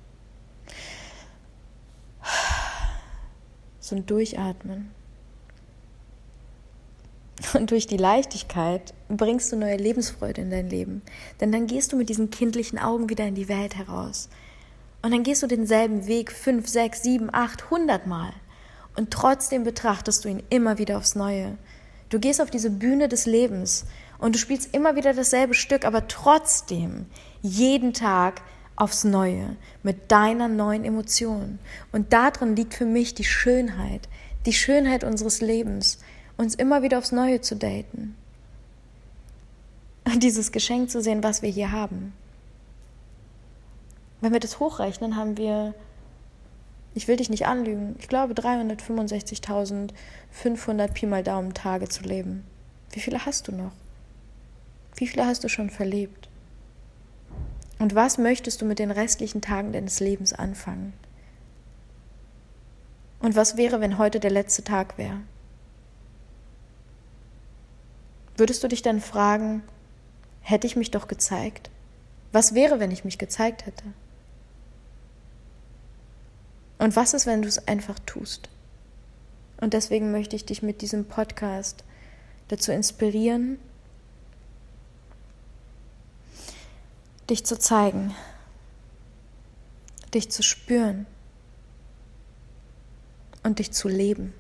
so 3.80 3.96
ein 3.96 4.06
Durchatmen. 4.06 4.90
Und 7.54 7.70
durch 7.70 7.86
die 7.86 7.96
Leichtigkeit 7.96 8.92
bringst 9.08 9.50
du 9.52 9.56
neue 9.56 9.76
Lebensfreude 9.76 10.42
in 10.42 10.50
dein 10.50 10.68
Leben. 10.68 11.02
Denn 11.40 11.52
dann 11.52 11.66
gehst 11.66 11.92
du 11.92 11.96
mit 11.96 12.08
diesen 12.08 12.30
kindlichen 12.30 12.78
Augen 12.78 13.08
wieder 13.08 13.26
in 13.26 13.34
die 13.34 13.48
Welt 13.48 13.76
heraus. 13.76 14.28
Und 15.02 15.12
dann 15.12 15.22
gehst 15.22 15.42
du 15.42 15.46
denselben 15.46 16.06
Weg 16.06 16.32
fünf, 16.32 16.68
sechs, 16.68 17.02
sieben, 17.02 17.28
acht, 17.32 17.70
hundert 17.70 18.06
Mal. 18.06 18.32
Und 18.96 19.12
trotzdem 19.12 19.62
betrachtest 19.62 20.24
du 20.24 20.28
ihn 20.28 20.42
immer 20.50 20.78
wieder 20.78 20.98
aufs 20.98 21.14
Neue. 21.14 21.56
Du 22.08 22.18
gehst 22.18 22.40
auf 22.40 22.50
diese 22.50 22.70
Bühne 22.70 23.08
des 23.08 23.26
Lebens 23.26 23.87
und 24.18 24.34
du 24.34 24.38
spielst 24.38 24.74
immer 24.74 24.96
wieder 24.96 25.14
dasselbe 25.14 25.54
Stück, 25.54 25.84
aber 25.84 26.08
trotzdem 26.08 27.06
jeden 27.42 27.92
Tag 27.92 28.42
aufs 28.74 29.04
Neue 29.04 29.56
mit 29.82 30.11
deiner 30.11 30.48
neuen 30.48 30.84
Emotion. 30.84 31.58
Und 31.92 32.12
darin 32.12 32.56
liegt 32.56 32.74
für 32.74 32.87
mich 32.87 33.14
die 33.14 33.24
Schönheit, 33.24 34.08
die 34.46 34.52
Schönheit 34.52 35.04
unseres 35.04 35.40
Lebens, 35.40 35.98
uns 36.37 36.54
immer 36.54 36.82
wieder 36.82 36.98
aufs 36.98 37.12
Neue 37.12 37.40
zu 37.40 37.56
daten. 37.56 38.16
Und 40.04 40.22
dieses 40.22 40.52
Geschenk 40.52 40.90
zu 40.90 41.02
sehen, 41.02 41.22
was 41.22 41.42
wir 41.42 41.50
hier 41.50 41.70
haben. 41.70 42.12
Wenn 44.20 44.33
wir 44.33 44.40
das 44.40 44.59
hochrechnen, 44.59 45.14
haben 45.16 45.37
wir, 45.37 45.74
ich 46.94 47.07
will 47.07 47.16
dich 47.16 47.31
nicht 47.31 47.46
anlügen, 47.46 47.94
ich 47.98 48.09
glaube 48.09 48.35
365.500 48.35 50.92
Pi 50.92 51.07
mal 51.07 51.22
Daumen 51.22 51.54
Tage 51.54 51.88
zu 51.88 52.02
leben. 52.02 52.44
Wie 52.90 52.98
viele 53.00 53.24
hast 53.26 53.46
du 53.48 53.52
noch? 53.52 53.72
Wie 54.96 55.07
viele 55.07 55.26
hast 55.26 55.44
du 55.44 55.48
schon 55.48 55.70
verlebt? 55.70 56.28
Und 57.78 57.94
was 57.94 58.18
möchtest 58.18 58.61
du 58.61 58.64
mit 58.64 58.81
den 58.81 58.90
restlichen 58.90 59.40
Tagen 59.40 59.72
deines 59.72 60.00
Lebens 60.00 60.33
anfangen? 60.33 60.92
Und 63.20 63.37
was 63.37 63.57
wäre, 63.57 63.81
wenn 63.81 63.98
heute 63.98 64.18
der 64.18 64.33
letzte 64.33 64.64
Tag 64.64 64.98
wäre? 64.98 65.20
Würdest 68.37 68.64
du 68.64 68.68
dich 68.68 68.83
dann 68.83 69.00
fragen, 69.00 69.62
hätte 70.40 70.66
ich 70.66 70.74
mich 70.76 70.90
doch 70.90 71.07
gezeigt? 71.09 71.70
Was 72.33 72.54
wäre, 72.54 72.81
wenn 72.81 72.90
ich 72.90 73.04
mich 73.04 73.18
gezeigt 73.18 73.66
hätte? 73.66 73.85
Und 76.78 76.94
was 76.96 77.14
ist, 77.14 77.26
wenn 77.26 77.42
du 77.42 77.48
es 77.48 77.66
einfach 77.66 77.98
tust? 78.00 78.48
Und 79.60 79.74
deswegen 79.74 80.12
möchte 80.12 80.36
ich 80.36 80.44
dich 80.44 80.62
mit 80.62 80.80
diesem 80.80 81.04
Podcast 81.04 81.84
dazu 82.48 82.72
inspirieren, 82.72 83.58
dich 87.28 87.44
zu 87.44 87.58
zeigen, 87.58 88.14
dich 90.14 90.30
zu 90.30 90.42
spüren 90.42 91.06
und 93.42 93.58
dich 93.58 93.72
zu 93.72 93.88
leben. 93.88 94.32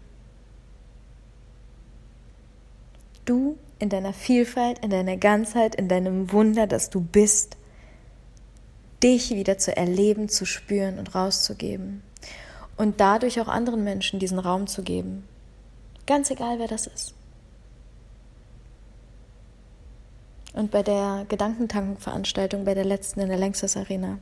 Du 3.24 3.58
in 3.78 3.90
deiner 3.90 4.14
Vielfalt, 4.14 4.78
in 4.78 4.90
deiner 4.90 5.16
Ganzheit, 5.16 5.74
in 5.74 5.88
deinem 5.88 6.32
Wunder, 6.32 6.66
dass 6.66 6.88
du 6.90 7.00
bist, 7.00 7.56
dich 9.02 9.30
wieder 9.30 9.58
zu 9.58 9.76
erleben, 9.76 10.28
zu 10.28 10.46
spüren 10.46 10.98
und 10.98 11.14
rauszugeben. 11.14 12.02
Und 12.78 13.00
dadurch 13.00 13.40
auch 13.40 13.48
anderen 13.48 13.84
Menschen 13.84 14.18
diesen 14.18 14.38
Raum 14.38 14.66
zu 14.66 14.82
geben. 14.82 15.24
Ganz 16.06 16.30
egal, 16.30 16.58
wer 16.58 16.68
das 16.68 16.86
ist. 16.86 17.14
Und 20.54 20.70
bei 20.70 20.82
der 20.82 21.26
Gedankentankenveranstaltung, 21.28 22.64
bei 22.64 22.74
der 22.74 22.84
letzten 22.84 23.20
in 23.20 23.28
der 23.28 23.36
Längstes 23.36 23.76
Arena, 23.76 24.18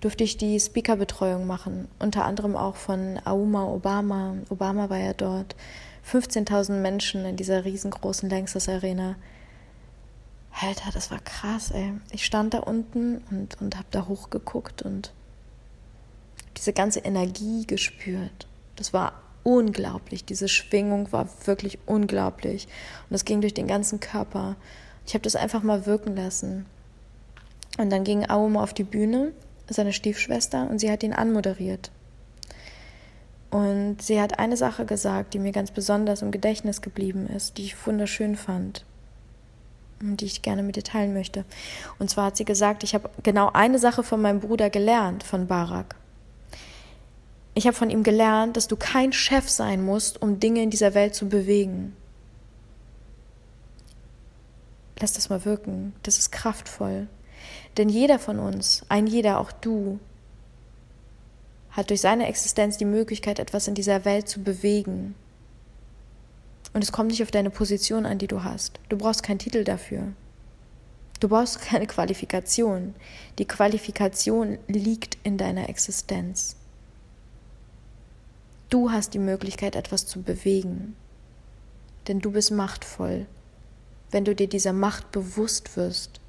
durfte 0.00 0.24
ich 0.24 0.36
die 0.36 0.58
Speakerbetreuung 0.58 1.46
machen, 1.46 1.88
unter 1.98 2.24
anderem 2.24 2.56
auch 2.56 2.76
von 2.76 3.20
Auma 3.24 3.64
Obama. 3.64 4.34
Obama 4.50 4.90
war 4.90 4.98
ja 4.98 5.12
dort. 5.12 5.54
15.000 6.10 6.72
Menschen 6.80 7.24
in 7.24 7.36
dieser 7.36 7.64
riesengroßen 7.64 8.28
Längstes 8.28 8.68
Arena. 8.68 9.16
Alter, 10.60 10.90
das 10.92 11.10
war 11.10 11.18
krass, 11.20 11.70
ey. 11.70 11.92
Ich 12.10 12.24
stand 12.24 12.54
da 12.54 12.58
unten 12.58 13.22
und, 13.30 13.60
und 13.60 13.76
hab 13.78 13.90
da 13.90 14.06
hochgeguckt 14.06 14.82
und 14.82 15.12
diese 16.56 16.72
ganze 16.72 17.00
Energie 17.00 17.66
gespürt. 17.66 18.46
Das 18.76 18.92
war 18.92 19.12
unglaublich. 19.42 20.24
Diese 20.24 20.48
Schwingung 20.48 21.12
war 21.12 21.28
wirklich 21.44 21.78
unglaublich. 21.86 22.66
Und 23.08 23.12
das 23.12 23.24
ging 23.24 23.40
durch 23.40 23.54
den 23.54 23.68
ganzen 23.68 24.00
Körper. 24.00 24.56
Ich 25.06 25.14
habe 25.14 25.22
das 25.22 25.36
einfach 25.36 25.62
mal 25.62 25.86
wirken 25.86 26.16
lassen. 26.16 26.66
Und 27.78 27.90
dann 27.90 28.04
ging 28.04 28.28
Aum 28.28 28.56
auf 28.56 28.74
die 28.74 28.84
Bühne, 28.84 29.32
seine 29.68 29.92
Stiefschwester, 29.92 30.68
und 30.68 30.78
sie 30.78 30.90
hat 30.90 31.02
ihn 31.02 31.12
anmoderiert. 31.12 31.90
Und 33.50 34.02
sie 34.02 34.20
hat 34.20 34.38
eine 34.38 34.56
Sache 34.56 34.84
gesagt, 34.84 35.34
die 35.34 35.38
mir 35.38 35.52
ganz 35.52 35.70
besonders 35.70 36.22
im 36.22 36.30
Gedächtnis 36.30 36.82
geblieben 36.82 37.26
ist, 37.28 37.58
die 37.58 37.64
ich 37.64 37.86
wunderschön 37.86 38.36
fand 38.36 38.84
und 40.00 40.20
die 40.20 40.26
ich 40.26 40.42
gerne 40.42 40.62
mit 40.62 40.76
dir 40.76 40.82
teilen 40.82 41.14
möchte. 41.14 41.44
Und 41.98 42.10
zwar 42.10 42.26
hat 42.26 42.36
sie 42.36 42.44
gesagt, 42.44 42.82
ich 42.82 42.94
habe 42.94 43.10
genau 43.22 43.50
eine 43.52 43.78
Sache 43.78 44.02
von 44.02 44.20
meinem 44.20 44.40
Bruder 44.40 44.70
gelernt, 44.70 45.22
von 45.22 45.46
Barak. 45.46 45.96
Ich 47.58 47.66
habe 47.66 47.74
von 47.74 47.88
ihm 47.88 48.02
gelernt, 48.02 48.58
dass 48.58 48.68
du 48.68 48.76
kein 48.76 49.14
Chef 49.14 49.48
sein 49.48 49.82
musst, 49.82 50.20
um 50.20 50.38
Dinge 50.38 50.62
in 50.62 50.68
dieser 50.68 50.92
Welt 50.92 51.14
zu 51.14 51.26
bewegen. 51.26 51.96
Lass 55.00 55.14
das 55.14 55.30
mal 55.30 55.46
wirken. 55.46 55.94
Das 56.02 56.18
ist 56.18 56.30
kraftvoll. 56.32 57.06
Denn 57.78 57.88
jeder 57.88 58.18
von 58.18 58.38
uns, 58.40 58.84
ein 58.90 59.06
jeder, 59.06 59.40
auch 59.40 59.52
du, 59.52 59.98
hat 61.70 61.88
durch 61.88 62.02
seine 62.02 62.26
Existenz 62.28 62.76
die 62.76 62.84
Möglichkeit, 62.84 63.38
etwas 63.38 63.68
in 63.68 63.74
dieser 63.74 64.04
Welt 64.04 64.28
zu 64.28 64.42
bewegen. 64.42 65.14
Und 66.74 66.84
es 66.84 66.92
kommt 66.92 67.08
nicht 67.08 67.22
auf 67.22 67.30
deine 67.30 67.48
Position 67.48 68.04
an, 68.04 68.18
die 68.18 68.28
du 68.28 68.44
hast. 68.44 68.80
Du 68.90 68.98
brauchst 68.98 69.22
keinen 69.22 69.38
Titel 69.38 69.64
dafür. 69.64 70.12
Du 71.20 71.28
brauchst 71.30 71.62
keine 71.62 71.86
Qualifikation. 71.86 72.94
Die 73.38 73.48
Qualifikation 73.48 74.58
liegt 74.68 75.16
in 75.22 75.38
deiner 75.38 75.70
Existenz. 75.70 76.55
Du 78.68 78.90
hast 78.90 79.14
die 79.14 79.18
Möglichkeit, 79.18 79.76
etwas 79.76 80.06
zu 80.06 80.22
bewegen. 80.22 80.96
Denn 82.08 82.20
du 82.20 82.32
bist 82.32 82.50
machtvoll 82.50 83.26
wenn 84.10 84.24
du 84.24 84.34
dir 84.34 84.48
dieser 84.48 84.72
Macht 84.72 85.12
bewusst 85.12 85.76
wirst. 85.76 86.20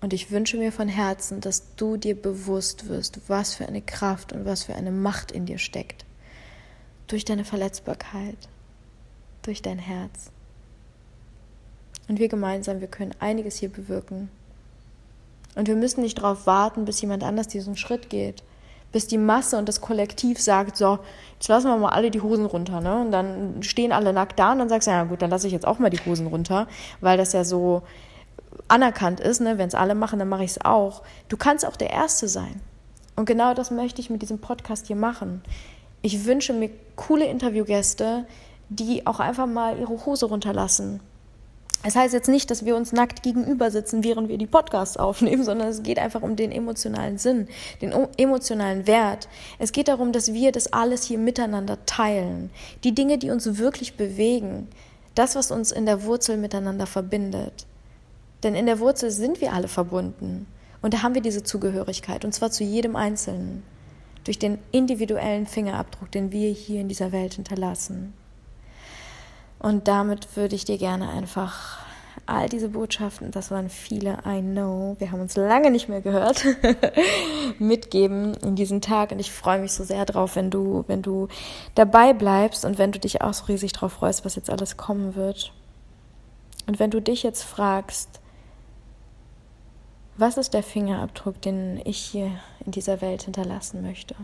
Und 0.00 0.12
ich 0.12 0.30
wünsche 0.30 0.58
mir 0.58 0.72
von 0.72 0.88
Herzen, 0.88 1.40
dass 1.40 1.74
du 1.76 1.96
dir 1.96 2.20
bewusst 2.20 2.88
wirst, 2.88 3.20
was 3.28 3.54
für 3.54 3.66
eine 3.66 3.80
Kraft 3.80 4.32
und 4.32 4.44
was 4.44 4.64
für 4.64 4.74
eine 4.74 4.90
Macht 4.90 5.32
in 5.32 5.46
dir 5.46 5.58
steckt. 5.58 6.04
Durch 7.06 7.24
deine 7.24 7.44
Verletzbarkeit, 7.44 8.36
durch 9.42 9.62
dein 9.62 9.78
Herz. 9.78 10.30
Und 12.08 12.18
wir 12.18 12.28
gemeinsam, 12.28 12.80
wir 12.80 12.88
können 12.88 13.14
einiges 13.18 13.56
hier 13.56 13.70
bewirken. 13.70 14.28
Und 15.54 15.68
wir 15.68 15.76
müssen 15.76 16.02
nicht 16.02 16.18
darauf 16.18 16.46
warten, 16.46 16.84
bis 16.84 17.00
jemand 17.00 17.22
anders 17.22 17.48
diesen 17.48 17.76
Schritt 17.76 18.10
geht 18.10 18.42
bis 18.94 19.08
die 19.08 19.18
Masse 19.18 19.58
und 19.58 19.68
das 19.68 19.80
Kollektiv 19.80 20.40
sagt, 20.40 20.76
so, 20.76 21.00
jetzt 21.32 21.48
lassen 21.48 21.66
wir 21.66 21.76
mal 21.76 21.88
alle 21.88 22.12
die 22.12 22.20
Hosen 22.20 22.46
runter, 22.46 22.80
ne? 22.80 23.00
Und 23.00 23.10
dann 23.10 23.60
stehen 23.60 23.90
alle 23.90 24.12
nackt 24.12 24.38
da 24.38 24.52
und 24.52 24.60
dann 24.60 24.68
sagst 24.68 24.86
du, 24.86 24.92
ja 24.92 25.02
gut, 25.02 25.20
dann 25.20 25.30
lasse 25.30 25.48
ich 25.48 25.52
jetzt 25.52 25.66
auch 25.66 25.80
mal 25.80 25.90
die 25.90 25.98
Hosen 26.06 26.28
runter, 26.28 26.68
weil 27.00 27.18
das 27.18 27.32
ja 27.32 27.42
so 27.42 27.82
anerkannt 28.68 29.18
ist, 29.18 29.40
ne? 29.40 29.58
Wenn 29.58 29.66
es 29.66 29.74
alle 29.74 29.96
machen, 29.96 30.20
dann 30.20 30.28
mache 30.28 30.44
ich 30.44 30.52
es 30.52 30.64
auch. 30.64 31.02
Du 31.28 31.36
kannst 31.36 31.66
auch 31.66 31.74
der 31.74 31.90
Erste 31.90 32.28
sein. 32.28 32.60
Und 33.16 33.24
genau 33.24 33.52
das 33.52 33.72
möchte 33.72 34.00
ich 34.00 34.10
mit 34.10 34.22
diesem 34.22 34.38
Podcast 34.38 34.86
hier 34.86 34.96
machen. 34.96 35.42
Ich 36.00 36.24
wünsche 36.24 36.52
mir 36.52 36.70
coole 36.94 37.24
Interviewgäste, 37.24 38.26
die 38.68 39.08
auch 39.08 39.18
einfach 39.18 39.48
mal 39.48 39.76
ihre 39.76 40.06
Hose 40.06 40.26
runterlassen 40.26 41.00
es 41.86 41.96
heißt 41.96 42.14
jetzt 42.14 42.28
nicht, 42.28 42.50
dass 42.50 42.64
wir 42.64 42.76
uns 42.76 42.92
nackt 42.92 43.22
gegenüber 43.22 43.70
sitzen, 43.70 44.02
während 44.02 44.30
wir 44.30 44.38
die 44.38 44.46
Podcasts 44.46 44.96
aufnehmen, 44.96 45.44
sondern 45.44 45.68
es 45.68 45.82
geht 45.82 45.98
einfach 45.98 46.22
um 46.22 46.34
den 46.34 46.50
emotionalen 46.50 47.18
Sinn, 47.18 47.46
den 47.82 47.92
emotionalen 48.16 48.86
Wert. 48.86 49.28
Es 49.58 49.70
geht 49.70 49.88
darum, 49.88 50.10
dass 50.10 50.32
wir 50.32 50.50
das 50.50 50.72
alles 50.72 51.04
hier 51.04 51.18
miteinander 51.18 51.84
teilen. 51.84 52.50
Die 52.84 52.94
Dinge, 52.94 53.18
die 53.18 53.30
uns 53.30 53.58
wirklich 53.58 53.96
bewegen. 53.96 54.68
Das, 55.14 55.36
was 55.36 55.50
uns 55.50 55.70
in 55.70 55.84
der 55.84 56.04
Wurzel 56.04 56.38
miteinander 56.38 56.86
verbindet. 56.86 57.66
Denn 58.42 58.54
in 58.54 58.66
der 58.66 58.80
Wurzel 58.80 59.10
sind 59.10 59.42
wir 59.42 59.52
alle 59.52 59.68
verbunden. 59.68 60.46
Und 60.80 60.94
da 60.94 61.02
haben 61.02 61.14
wir 61.14 61.22
diese 61.22 61.42
Zugehörigkeit. 61.42 62.24
Und 62.24 62.32
zwar 62.32 62.50
zu 62.50 62.64
jedem 62.64 62.96
Einzelnen. 62.96 63.62
Durch 64.24 64.38
den 64.38 64.58
individuellen 64.72 65.46
Fingerabdruck, 65.46 66.10
den 66.10 66.32
wir 66.32 66.50
hier 66.50 66.80
in 66.80 66.88
dieser 66.88 67.12
Welt 67.12 67.34
hinterlassen. 67.34 68.14
Und 69.64 69.88
damit 69.88 70.36
würde 70.36 70.54
ich 70.54 70.66
dir 70.66 70.76
gerne 70.76 71.08
einfach 71.08 71.78
all 72.26 72.50
diese 72.50 72.68
Botschaften, 72.68 73.30
das 73.30 73.50
waren 73.50 73.70
viele, 73.70 74.18
I 74.26 74.42
know, 74.42 74.94
wir 74.98 75.10
haben 75.10 75.22
uns 75.22 75.36
lange 75.36 75.70
nicht 75.70 75.88
mehr 75.88 76.02
gehört, 76.02 76.44
mitgeben 77.58 78.34
in 78.42 78.56
diesen 78.56 78.82
Tag. 78.82 79.10
Und 79.10 79.20
ich 79.20 79.32
freue 79.32 79.58
mich 79.58 79.72
so 79.72 79.82
sehr 79.82 80.04
drauf, 80.04 80.36
wenn 80.36 80.50
du, 80.50 80.84
wenn 80.86 81.00
du 81.00 81.28
dabei 81.74 82.12
bleibst 82.12 82.66
und 82.66 82.76
wenn 82.76 82.92
du 82.92 82.98
dich 82.98 83.22
auch 83.22 83.32
so 83.32 83.46
riesig 83.46 83.72
drauf 83.72 83.94
freust, 83.94 84.26
was 84.26 84.36
jetzt 84.36 84.50
alles 84.50 84.76
kommen 84.76 85.14
wird. 85.14 85.50
Und 86.66 86.78
wenn 86.78 86.90
du 86.90 87.00
dich 87.00 87.22
jetzt 87.22 87.42
fragst, 87.42 88.20
was 90.18 90.36
ist 90.36 90.52
der 90.52 90.62
Fingerabdruck, 90.62 91.40
den 91.40 91.80
ich 91.86 91.96
hier 91.96 92.32
in 92.66 92.72
dieser 92.72 93.00
Welt 93.00 93.22
hinterlassen 93.22 93.80
möchte? 93.80 94.14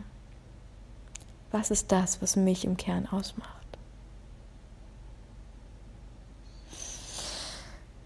Was 1.50 1.70
ist 1.70 1.90
das, 1.92 2.20
was 2.20 2.36
mich 2.36 2.66
im 2.66 2.76
Kern 2.76 3.08
ausmacht? 3.10 3.59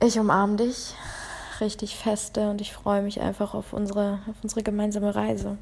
Ich 0.06 0.18
umarme 0.18 0.56
dich 0.56 0.92
richtig 1.60 1.96
feste 1.96 2.50
und 2.50 2.60
ich 2.60 2.74
freue 2.74 3.00
mich 3.00 3.22
einfach 3.22 3.54
auf 3.54 3.72
unsere, 3.72 4.18
auf 4.28 4.36
unsere 4.42 4.62
gemeinsame 4.62 5.14
Reise. 5.14 5.56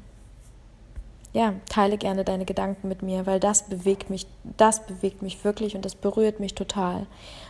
Ja, 1.31 1.53
teile 1.69 1.97
gerne 1.97 2.25
deine 2.25 2.43
Gedanken 2.43 2.89
mit 2.89 3.03
mir, 3.03 3.25
weil 3.25 3.39
das 3.39 3.69
bewegt 3.69 4.09
mich, 4.09 4.27
das 4.57 4.85
bewegt 4.85 5.21
mich 5.21 5.45
wirklich 5.45 5.77
und 5.77 5.85
das 5.85 5.95
berührt 5.95 6.41
mich 6.41 6.55
total. 6.55 7.07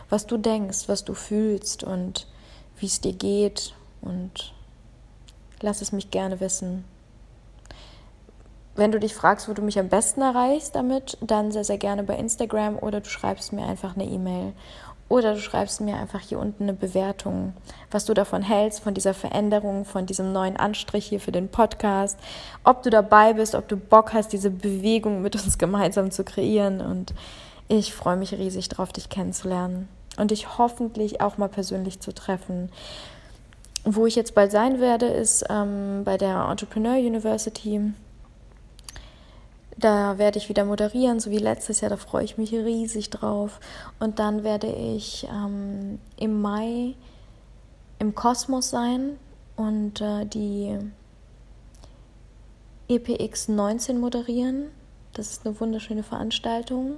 Was 0.08 0.28
du 0.28 0.36
denkst, 0.36 0.84
was 0.86 1.04
du 1.04 1.14
fühlst 1.14 1.82
und 1.82 2.28
wie 2.78 2.86
es 2.86 3.00
dir 3.00 3.12
geht 3.12 3.74
und 4.00 4.54
lass 5.60 5.82
es 5.82 5.90
mich 5.90 6.12
gerne 6.12 6.38
wissen. 6.38 6.84
Wenn 8.76 8.92
du 8.92 9.00
dich 9.00 9.14
fragst, 9.14 9.48
wo 9.48 9.52
du 9.52 9.62
mich 9.62 9.80
am 9.80 9.88
besten 9.88 10.22
erreichst 10.22 10.76
damit, 10.76 11.18
dann 11.20 11.50
sehr, 11.50 11.64
sehr 11.64 11.78
gerne 11.78 12.04
bei 12.04 12.16
Instagram 12.16 12.78
oder 12.78 13.00
du 13.00 13.08
schreibst 13.08 13.52
mir 13.52 13.66
einfach 13.66 13.96
eine 13.96 14.04
E-Mail. 14.04 14.52
Oder 15.14 15.34
du 15.34 15.40
schreibst 15.40 15.80
mir 15.80 15.94
einfach 15.94 16.18
hier 16.18 16.40
unten 16.40 16.64
eine 16.64 16.72
Bewertung, 16.72 17.52
was 17.92 18.04
du 18.04 18.14
davon 18.14 18.42
hältst, 18.42 18.80
von 18.80 18.94
dieser 18.94 19.14
Veränderung, 19.14 19.84
von 19.84 20.06
diesem 20.06 20.32
neuen 20.32 20.56
Anstrich 20.56 21.06
hier 21.06 21.20
für 21.20 21.30
den 21.30 21.48
Podcast, 21.48 22.18
ob 22.64 22.82
du 22.82 22.90
dabei 22.90 23.32
bist, 23.34 23.54
ob 23.54 23.68
du 23.68 23.76
Bock 23.76 24.12
hast, 24.12 24.32
diese 24.32 24.50
Bewegung 24.50 25.22
mit 25.22 25.36
uns 25.36 25.56
gemeinsam 25.58 26.10
zu 26.10 26.24
kreieren. 26.24 26.80
Und 26.80 27.14
ich 27.68 27.94
freue 27.94 28.16
mich 28.16 28.32
riesig 28.32 28.68
drauf, 28.68 28.92
dich 28.92 29.08
kennenzulernen 29.08 29.88
und 30.16 30.32
dich 30.32 30.58
hoffentlich 30.58 31.20
auch 31.20 31.38
mal 31.38 31.48
persönlich 31.48 32.00
zu 32.00 32.12
treffen. 32.12 32.72
Wo 33.84 34.06
ich 34.06 34.16
jetzt 34.16 34.34
bald 34.34 34.50
sein 34.50 34.80
werde, 34.80 35.06
ist 35.06 35.44
ähm, 35.48 36.02
bei 36.04 36.16
der 36.16 36.48
Entrepreneur 36.50 36.96
University 36.96 37.80
da 39.76 40.18
werde 40.18 40.38
ich 40.38 40.48
wieder 40.48 40.64
moderieren, 40.64 41.20
so 41.20 41.30
wie 41.30 41.38
letztes 41.38 41.80
Jahr. 41.80 41.90
Da 41.90 41.96
freue 41.96 42.24
ich 42.24 42.38
mich 42.38 42.52
riesig 42.52 43.10
drauf. 43.10 43.60
Und 43.98 44.18
dann 44.18 44.44
werde 44.44 44.68
ich 44.68 45.26
ähm, 45.30 45.98
im 46.16 46.40
Mai 46.40 46.94
im 47.98 48.14
Kosmos 48.14 48.70
sein 48.70 49.18
und 49.56 50.00
äh, 50.00 50.26
die 50.26 50.78
EPX 52.88 53.48
19 53.48 53.98
moderieren. 53.98 54.70
Das 55.12 55.30
ist 55.30 55.46
eine 55.46 55.58
wunderschöne 55.58 56.02
Veranstaltung. 56.02 56.96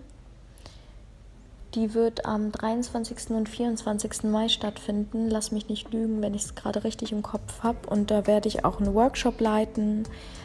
Die 1.76 1.92
wird 1.92 2.24
am 2.24 2.52
23. 2.52 3.32
und 3.32 3.50
24. 3.50 4.24
Mai 4.24 4.48
stattfinden. 4.48 5.28
Lass 5.28 5.52
mich 5.52 5.68
nicht 5.68 5.92
lügen, 5.92 6.22
wenn 6.22 6.32
ich 6.32 6.44
es 6.44 6.54
gerade 6.54 6.84
richtig 6.84 7.12
im 7.12 7.20
Kopf 7.20 7.62
habe. 7.62 7.76
Und 7.90 8.10
da 8.10 8.26
werde 8.26 8.48
ich 8.48 8.64
auch 8.64 8.80
einen 8.80 8.94
Workshop 8.94 9.38
leiten 9.42 10.04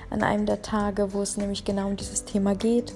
an 0.09 0.23
einem 0.23 0.45
der 0.45 0.61
Tage, 0.61 1.13
wo 1.13 1.21
es 1.21 1.37
nämlich 1.37 1.63
genau 1.63 1.87
um 1.87 1.95
dieses 1.95 2.25
Thema 2.25 2.53
geht. 2.53 2.93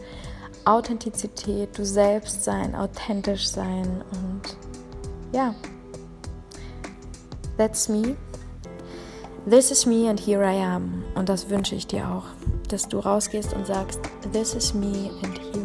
Authentizität, 0.66 1.78
du 1.78 1.86
selbst 1.86 2.44
sein, 2.44 2.76
authentisch 2.76 3.48
sein 3.48 4.04
und 4.12 4.58
ja, 5.32 5.56
that's 7.58 7.88
me. 7.88 8.18
This 9.50 9.72
is 9.72 9.86
me 9.86 10.10
and 10.10 10.20
here 10.20 10.44
I 10.44 10.62
am. 10.62 11.06
Und 11.14 11.30
das 11.30 11.50
wünsche 11.50 11.76
ich 11.76 11.88
dir 11.88 12.10
auch, 12.10 12.26
dass 12.68 12.90
du 12.90 13.00
rausgehst 13.00 13.54
und 13.54 13.66
sagst, 13.66 14.02
this 14.34 14.56
is 14.56 14.74
me 14.74 15.10
and 15.24 15.40
here 15.54 15.65